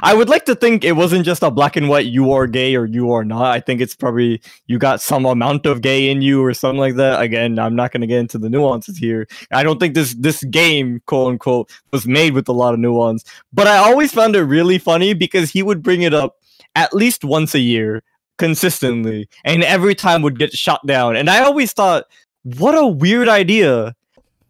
[0.02, 2.76] I would like to think it wasn't just a black and white you are gay
[2.76, 3.46] or you are not.
[3.46, 6.96] I think it's probably you got some amount of gay in you or something like
[6.96, 7.22] that.
[7.22, 9.28] Again, I'm not going to get into the nuances here.
[9.52, 13.24] I don't think this this game, quote unquote, was made with a lot of nuance.
[13.54, 16.38] But I always found it really funny because he would bring it up
[16.76, 18.04] at least once a year
[18.38, 21.16] consistently and every time would get shot down.
[21.16, 22.06] And I always thought
[22.44, 23.96] what a weird idea.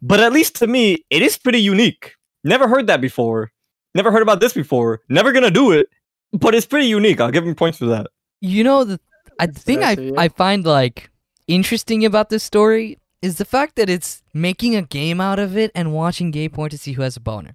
[0.02, 2.14] But at least to me, it is pretty unique.
[2.44, 3.50] Never heard that before.
[3.96, 5.00] Never heard about this before.
[5.08, 5.88] Never gonna do it.
[6.32, 7.18] But it's pretty unique.
[7.18, 8.08] I'll give him points for that.
[8.42, 9.00] You know the
[9.40, 10.14] I the thing I nice of you.
[10.18, 11.10] I find like
[11.48, 15.70] interesting about this story is the fact that it's making a game out of it
[15.74, 17.54] and watching gay porn to see who has a boner.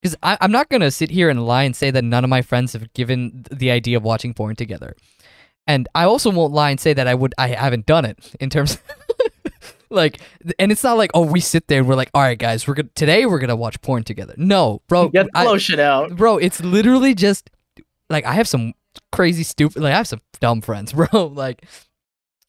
[0.00, 2.72] Because I'm not gonna sit here and lie and say that none of my friends
[2.72, 4.96] have given the idea of watching porn together,
[5.66, 8.48] and I also won't lie and say that I would I haven't done it in
[8.48, 8.78] terms.
[9.90, 10.20] Like
[10.58, 12.74] and it's not like oh we sit there and we're like all right guys we're
[12.74, 16.16] gonna today we're gonna watch porn together no bro Get the lotion out.
[16.16, 17.50] bro it's literally just
[18.10, 18.72] like i have some
[19.12, 21.64] crazy stupid like i have some dumb friends bro like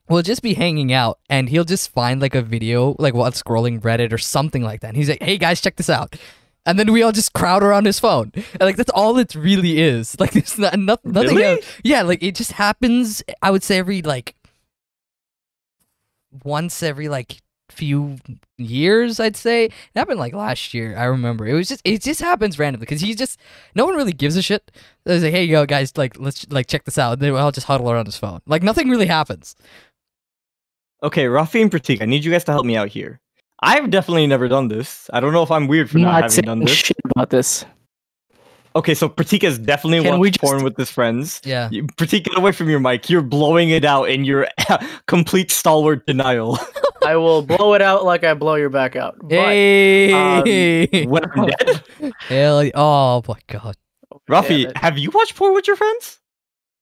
[0.09, 3.79] we'll just be hanging out and he'll just find like a video like while scrolling
[3.81, 6.15] reddit or something like that and he's like hey guys check this out
[6.65, 9.79] and then we all just crowd around his phone and like that's all it really
[9.79, 11.43] is like it's not, not nothing Really?
[11.59, 11.65] else.
[11.83, 14.33] yeah like it just happens i would say every like
[16.43, 18.15] once every like few
[18.57, 22.21] years i'd say it happened like last year i remember it was just it just
[22.21, 23.38] happens randomly because he's just
[23.75, 24.71] no one really gives a shit
[25.03, 27.67] they're like hey yo guys like let's like check this out and then i'll just
[27.67, 29.53] huddle around his phone like nothing really happens
[31.03, 33.19] Okay, Rafi and Pratik, I need you guys to help me out here.
[33.61, 35.09] I've definitely never done this.
[35.13, 36.71] I don't know if I'm weird for not, having saying done this.
[36.71, 37.65] shit about this.
[38.78, 41.41] Okay, so Pratik is definitely Can watched we just- porn with his friends.
[41.43, 43.09] yeah You- Pratik, get away from your mic.
[43.09, 44.47] You're blowing it out in your
[45.07, 46.59] complete stalwart denial.
[47.05, 49.15] I will blow it out like I blow your back out.
[49.21, 51.82] But, hey when I'm dead.
[52.28, 53.75] Hell, oh my god
[54.30, 56.19] Rafi, have you watched porn with your friends?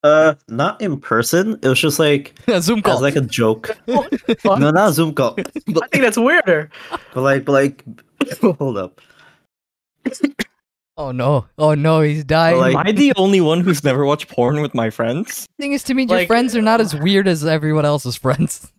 [0.03, 1.57] Uh, not in person.
[1.63, 3.75] It was just like a zoom as call like a joke.
[3.87, 4.05] No,
[4.45, 5.33] not a Zoom call.
[5.33, 6.69] But, I think that's weirder.
[7.13, 7.83] But like, but like,
[8.59, 9.01] hold up.
[10.97, 14.27] Oh no oh no he's dying Like- Am I the only one who's never watched
[14.29, 15.45] porn with my friends?
[15.59, 18.71] thing is to me your like- friends are not as weird as everyone else's friends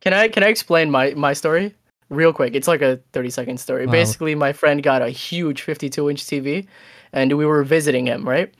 [0.00, 1.74] Can I can I explain my my story
[2.10, 2.54] real quick?
[2.54, 3.86] It's like a 30 second story.
[3.86, 3.92] Wow.
[3.92, 6.66] Basically, my friend got a huge 52 inch TV,
[7.12, 8.52] and we were visiting him, right?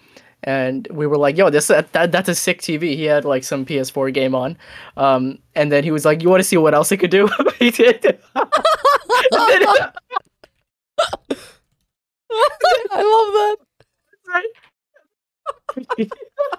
[0.44, 3.44] And we were like, "Yo, this that, that that's a sick TV." He had like
[3.44, 4.56] some PS4 game on,
[4.96, 7.28] um, and then he was like, "You want to see what else it could do?"
[7.58, 8.18] he did.
[12.92, 13.56] i love that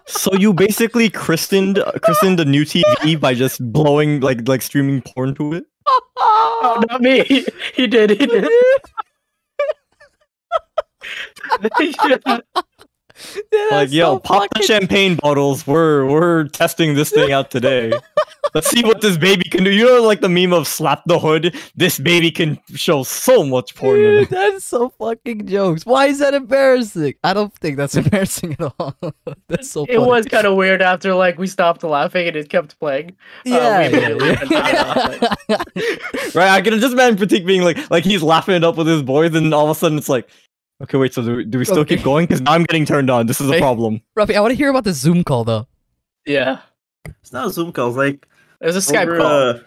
[0.06, 5.02] So you basically christened uh, christened a new TV by just blowing like like streaming
[5.02, 5.66] porn to it?
[6.18, 7.24] oh, not me.
[7.24, 7.46] He,
[7.76, 8.12] he did.
[8.12, 8.50] He did.
[13.72, 15.66] Like, yo, pop the champagne bottles.
[15.66, 17.94] We're we're testing this thing out today.
[18.54, 19.72] Let's see what this baby can do.
[19.72, 21.56] You know, like the meme of slap the hood.
[21.76, 23.98] This baby can show so much porn.
[23.98, 24.30] in Dude, it.
[24.30, 25.86] that's so fucking jokes.
[25.86, 27.16] Why is that embarrassing?
[27.24, 28.96] I don't think that's embarrassing at all.
[29.48, 29.86] that's so.
[29.90, 33.16] It was kind of weird after like we stopped laughing and it kept playing.
[33.46, 33.80] Uh, yeah.
[33.80, 35.18] we immediately yeah,
[36.36, 36.50] Right?
[36.50, 39.34] I can just imagine Pratik being like, like he's laughing it up with his boys,
[39.34, 40.30] and all of a sudden it's like,
[40.84, 41.96] okay, wait, so do we, do we still Okay.
[41.96, 42.26] keep going?
[42.28, 43.26] Because I'm getting turned on.
[43.28, 43.60] This is a Hey.
[43.60, 44.02] problem.
[44.18, 45.68] Rafi, I want to hear about the Zoom call though.
[46.26, 46.60] Yeah,
[47.22, 47.90] It's not a Zoom call.
[47.90, 48.28] It's like
[48.62, 49.28] it was a Skype over, call.
[49.28, 49.60] uh,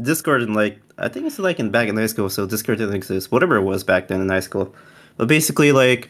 [0.00, 2.94] Discord and like I think it's like in back in high school, so Discord didn't
[2.94, 3.30] exist.
[3.32, 4.74] Whatever it was back then in high school.
[5.16, 6.08] But basically, like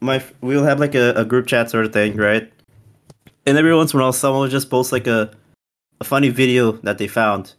[0.00, 2.50] my we'll have like a, a group chat sort of thing, right?
[3.46, 5.30] And every once in a while, someone will just post like a
[6.00, 7.54] a funny video that they found,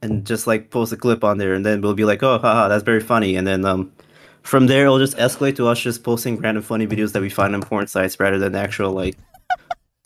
[0.00, 2.68] and just like post a clip on there, and then we'll be like, "Oh, haha,
[2.68, 3.92] that's very funny," and then um.
[4.42, 7.54] From there, it'll just escalate to us just posting random funny videos that we find
[7.54, 9.16] on porn sites rather than actual like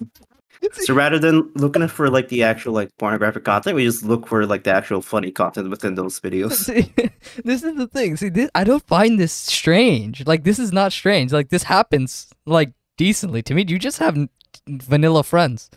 [0.73, 4.45] so rather than looking for like the actual like pornographic content, we just look for
[4.47, 6.53] like the actual funny content within those videos.
[6.53, 6.93] See,
[7.45, 8.17] this is the thing.
[8.17, 10.27] See, this, I don't find this strange.
[10.27, 11.33] Like, this is not strange.
[11.33, 13.65] Like, this happens like decently to me.
[13.67, 14.29] You just have n-
[14.69, 15.71] vanilla friends.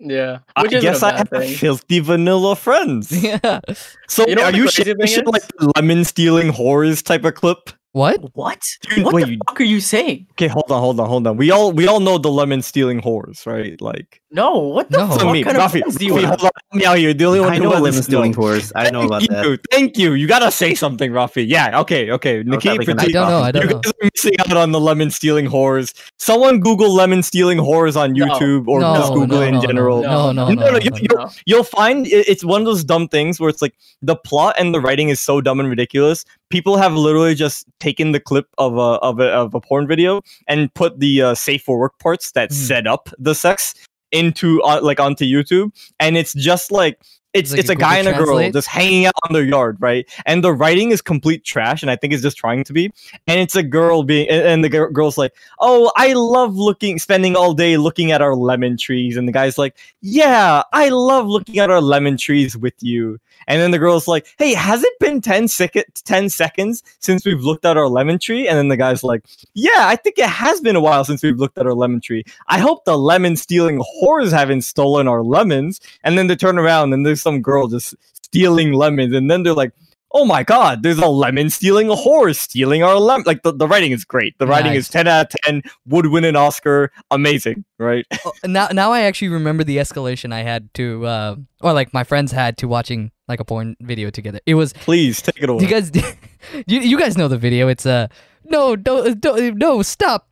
[0.00, 1.54] yeah, I which isn't guess I bad have thing.
[1.56, 3.12] filthy vanilla friends.
[3.24, 3.60] Yeah.
[4.08, 5.32] So You know are you crazy shit, thing shit is?
[5.32, 7.70] like the lemon stealing whores type of clip?
[7.94, 8.18] What?
[8.34, 8.60] What?
[8.82, 10.26] Dude, what wait, the you- fuck are you saying?
[10.32, 11.36] Okay, hold on, hold on, hold on.
[11.36, 13.80] We all we all know the lemon stealing whores, right?
[13.80, 15.06] Like No, what the No.
[15.16, 17.14] fuck me, kind of Rafi, do you Rafi, hold on, me out here.
[17.14, 18.40] The only one I who know hasn't lemon stealing known.
[18.42, 18.72] whores.
[18.74, 19.58] I know about thank that.
[19.70, 20.14] thank you.
[20.14, 21.46] You gotta say something, Rafi.
[21.48, 22.42] Yeah, okay, okay.
[22.42, 23.38] Nikki, having a I Pratik, don't know.
[23.42, 23.78] I don't you know.
[23.78, 25.94] guys are missing out on the lemon stealing whores.
[26.18, 28.26] Someone Google lemon stealing whores on No.
[28.26, 30.02] YouTube or No, just Google no, it in no, general.
[30.02, 30.54] No, no, no.
[30.54, 30.96] No, no, no, you- no.
[30.96, 31.30] you're- No.
[31.46, 34.80] You'll find it's one of those dumb things where it's like the plot and the
[34.80, 36.24] writing is so dumb and ridiculous.
[36.50, 40.20] People have literally just taken the clip of a of a, of a porn video
[40.46, 42.54] and put the uh, safe for work parts that Mhm.
[42.54, 43.74] set up the sex
[44.12, 47.00] into uh, like onto YouTube, and it's just like
[47.34, 49.76] it's Like it's a a guy and a girl just hanging out on their yard,
[49.80, 50.08] right?
[50.24, 52.92] And the writing is complete trash, and I think it's just trying to be.
[53.26, 57.52] And it's a girl being, and- the girl's like, "Oh, I love looking, spending all
[57.52, 61.70] day looking at our lemon trees," and the guy's like, "Yeah, I love looking at
[61.70, 65.48] our lemon trees with you." And then the girl's like, "Hey, has it been 10,
[65.48, 69.22] sec- 10 seconds since we've looked at our lemon tree?" And then the guy's like,
[69.54, 72.24] "Yeah, I think it has been a while since we've looked at our lemon tree.
[72.48, 76.92] I hope the lemon stealing whores haven't stolen our lemons." And then they turn around
[76.94, 79.72] and there's some girl just stealing lemons, and then they're like.
[80.16, 83.24] Oh my god, there's a lemon stealing a horse stealing our lemon.
[83.26, 84.38] Like the, the writing is great.
[84.38, 86.92] The writing is 10 out of 10, would win an Oscar.
[87.10, 88.06] Amazing, right?
[88.24, 92.04] Oh, now, now I actually remember the escalation I had to, uh, or like my
[92.04, 94.38] friends had to watching like a porn video together.
[94.46, 95.64] It was Please take it away.
[95.64, 95.90] You guys,
[96.68, 97.66] you, you guys know the video?
[97.66, 98.06] It's uh,
[98.44, 100.28] no, don't, don't, no, stop!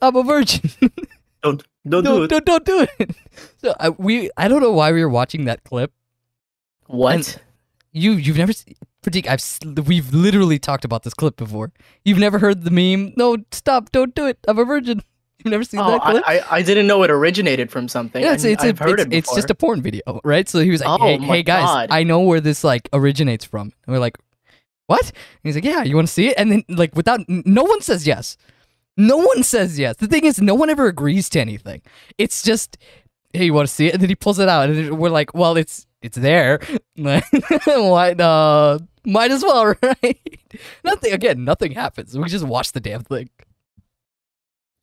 [0.00, 0.70] I'm a virgin.
[1.42, 2.28] Don't don't no, do it.
[2.28, 3.16] don't, don't do it.
[3.58, 5.92] So I, we, I don't know why we were watching that clip.
[6.88, 7.38] What?
[7.92, 11.72] You, you've never, se- Pratik, I've, we've literally talked about this clip before.
[12.04, 13.14] You've never heard the meme?
[13.16, 13.90] No, stop!
[13.92, 14.38] Don't do it!
[14.46, 15.00] I'm a virgin.
[15.44, 16.24] You've never seen Oh, that clip?
[16.26, 18.20] I, I I didn't know it originated from something.
[18.22, 19.12] Yeah, it's it's, a, I've heard it's, it.
[19.14, 20.48] it's just a porn video, right?
[20.48, 21.88] So he was like, Oh "Hey, hey guys, God.
[21.92, 24.18] I know where this like originates from." And we're like,
[24.88, 25.14] "What?" And
[25.44, 28.04] he's like, "Yeah, you want to see it?" And then like without no one says
[28.06, 28.36] yes.
[28.96, 29.94] No one says yes.
[29.96, 31.82] The thing is, no one ever agrees to anything.
[32.18, 32.76] It's just,
[33.32, 35.34] "Hey, you want to see it?" And then he pulls it out, and we're like,
[35.34, 36.60] "Well, it's it's there.
[36.96, 38.12] Why?
[38.12, 40.38] Uh, might as well, right?"
[40.84, 41.12] nothing.
[41.12, 42.16] Again, nothing happens.
[42.16, 43.30] We just watch the damn thing.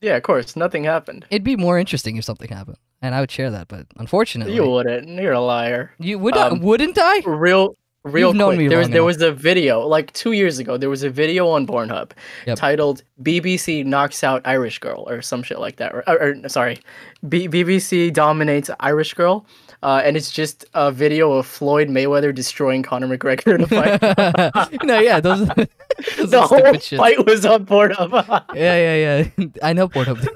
[0.01, 0.55] Yeah, of course.
[0.55, 1.25] Nothing happened.
[1.29, 3.67] It'd be more interesting if something happened, and I would share that.
[3.67, 5.07] But unfortunately, You wouldn't.
[5.09, 5.91] You're a liar.
[5.99, 7.21] You would Um, wouldn't I?
[7.25, 8.59] Real, real You've known quick.
[8.59, 9.05] me there was long there enough.
[9.17, 10.77] was a video like two years ago.
[10.77, 12.11] There was a video on Pornhub
[12.45, 12.57] Yep.
[12.57, 15.93] titled "BBC knocks out Irish girl" or some shit like that.
[15.95, 16.79] Or, or, or, sorry,
[17.27, 19.45] B- BBC dominates Irish girl.
[19.85, 24.83] Uh, and it's just a video of Floyd Mayweather destroying Conor McGregor in a fight.
[24.83, 25.47] no, yeah, those,
[26.17, 26.97] those the are whole stupid shit.
[26.97, 28.09] fight was on Pornhub.
[28.55, 29.45] Yeah, yeah, yeah.
[29.61, 30.27] I know Pornhub.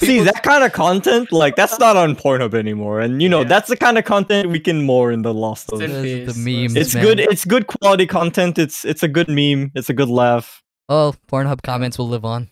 [0.00, 3.48] See that kind of content, like that's not on Pornhub anymore, and you know Yeah.
[3.54, 5.80] that's the kind of content we can more in the Lost of.
[5.80, 6.74] It's in the memes.
[6.74, 7.04] It's man.
[7.04, 7.20] good.
[7.20, 8.58] It's good quality content.
[8.58, 9.70] It's it's a good meme.
[9.76, 10.60] It's a good laugh.
[10.88, 12.48] Oh, Pornhub comments will live on.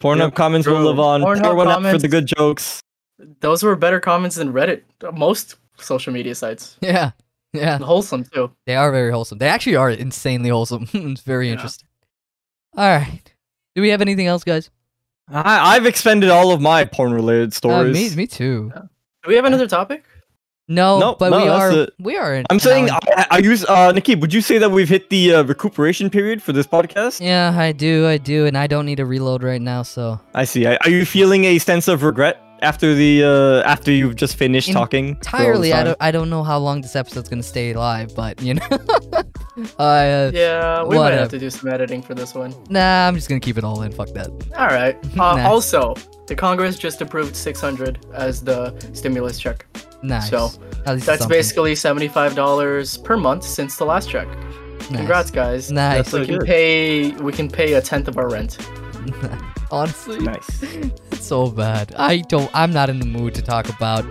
[0.00, 1.20] Pornhub Yep, comments will live on.
[1.20, 2.80] Pornhub Pour one out for the good jokes.
[3.40, 4.82] Those were better comments than Reddit.
[5.16, 6.76] Most social media sites.
[6.80, 7.10] Yeah,
[7.52, 7.78] yeah.
[7.78, 8.50] Wholesome too.
[8.66, 9.38] They are very wholesome.
[9.38, 10.88] They actually are insanely wholesome.
[10.92, 11.52] it's very Yeah.
[11.54, 11.88] interesting.
[12.76, 13.22] All right.
[13.74, 14.70] Do we have anything else, guys?
[15.32, 17.94] I, I've expended all of my porn-related Uh, stories.
[17.94, 18.72] me, me too.
[18.74, 20.04] Do we have another topic?
[20.66, 21.70] No, Nope, but no, we are.
[21.72, 21.90] it.
[21.98, 22.32] We are.
[22.34, 24.14] an I'm saying, I, I use uh, Nikki.
[24.14, 27.20] Would you say that we've hit the uh, recuperation period for this podcast?
[27.20, 30.44] Yeah, I do, I do, and I don't need a reload right now, so I
[30.44, 30.66] see.
[30.66, 34.72] Are are you feeling a sense of regret after the uh after you've just finished
[34.72, 35.08] talking?
[35.10, 38.54] Entirely, I don't, I don't know how long this episode's gonna stay live, but you
[38.54, 38.66] know,
[39.78, 41.20] I, uh, Yeah, we might Whatever.
[41.22, 42.54] have to do some editing for this one.
[42.68, 43.92] nah, I'm just gonna keep it all in.
[43.92, 44.28] Fuck that.
[44.56, 44.96] All right.
[45.20, 45.46] Uh, Nice.
[45.46, 45.94] Also,
[46.26, 49.66] the Congress just approved 600 as the stimulus check.
[50.02, 50.30] Nice.
[50.30, 50.48] So,
[50.84, 51.28] That's something.
[51.28, 54.28] basically $75 per month since the last check.
[54.28, 54.86] Nice.
[54.96, 55.70] Congrats, guys.
[55.70, 55.96] Nice.
[55.96, 56.46] That's so We can good.
[56.46, 58.56] pay we can pay a tenth of our rent.
[59.70, 60.62] Honestly, Nice.
[61.20, 61.94] It's so bad.
[61.96, 62.50] I don't.
[62.54, 64.04] I'm not in the mood to talk about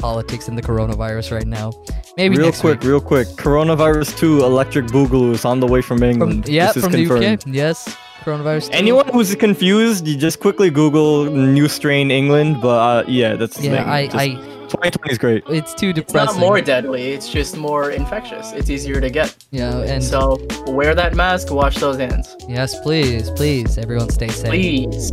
[0.00, 1.72] politics and the coronavirus right now.
[2.16, 2.88] Maybe real next quick, week.
[2.88, 3.28] real quick.
[3.28, 6.48] Coronavirus 2 Electric Boogaloo is on the way from From, England.
[6.48, 7.22] yeah, this is from confirmed.
[7.22, 7.54] the UK.
[7.54, 8.66] Yes, coronavirus.
[8.70, 8.76] too.
[8.76, 12.60] Anyone who's confused, you just quickly Google new strain England.
[12.60, 13.88] But uh, yeah, that's the Yeah, thing.
[13.88, 14.28] I, Just- I.
[14.68, 15.42] 2020 is great.
[15.48, 16.40] It's too It's depressing.
[16.40, 18.52] not more deadly, it's just more infectious.
[18.52, 19.34] It's easier to get.
[19.50, 20.36] Yeah, and So
[20.66, 22.36] wear that mask, wash those hands.
[22.48, 24.50] yes, please, please, everyone, stay safe.
[24.50, 25.12] Please.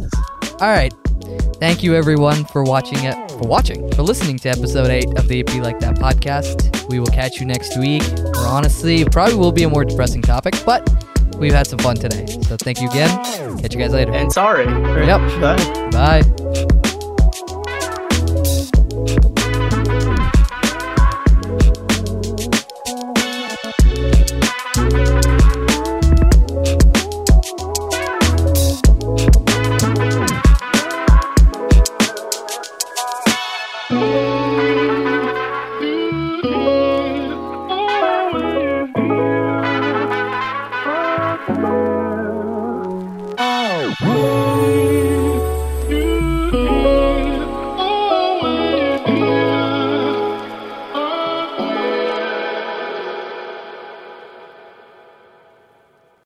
[0.59, 0.91] All right.
[1.59, 5.43] Thank you everyone for watching it for watching for listening to episode 8 of the
[5.43, 6.87] Be Like That podcast.
[6.89, 8.03] We will catch you next week.
[8.35, 10.87] Or honestly, it probably will be a more depressing topic, but
[11.37, 12.25] we've had some fun today.
[12.43, 13.09] So thank you again.
[13.59, 14.13] Catch you guys later.
[14.13, 14.65] And sorry.
[14.65, 15.41] Yep.
[15.41, 16.21] Bye.
[16.21, 16.67] Bye.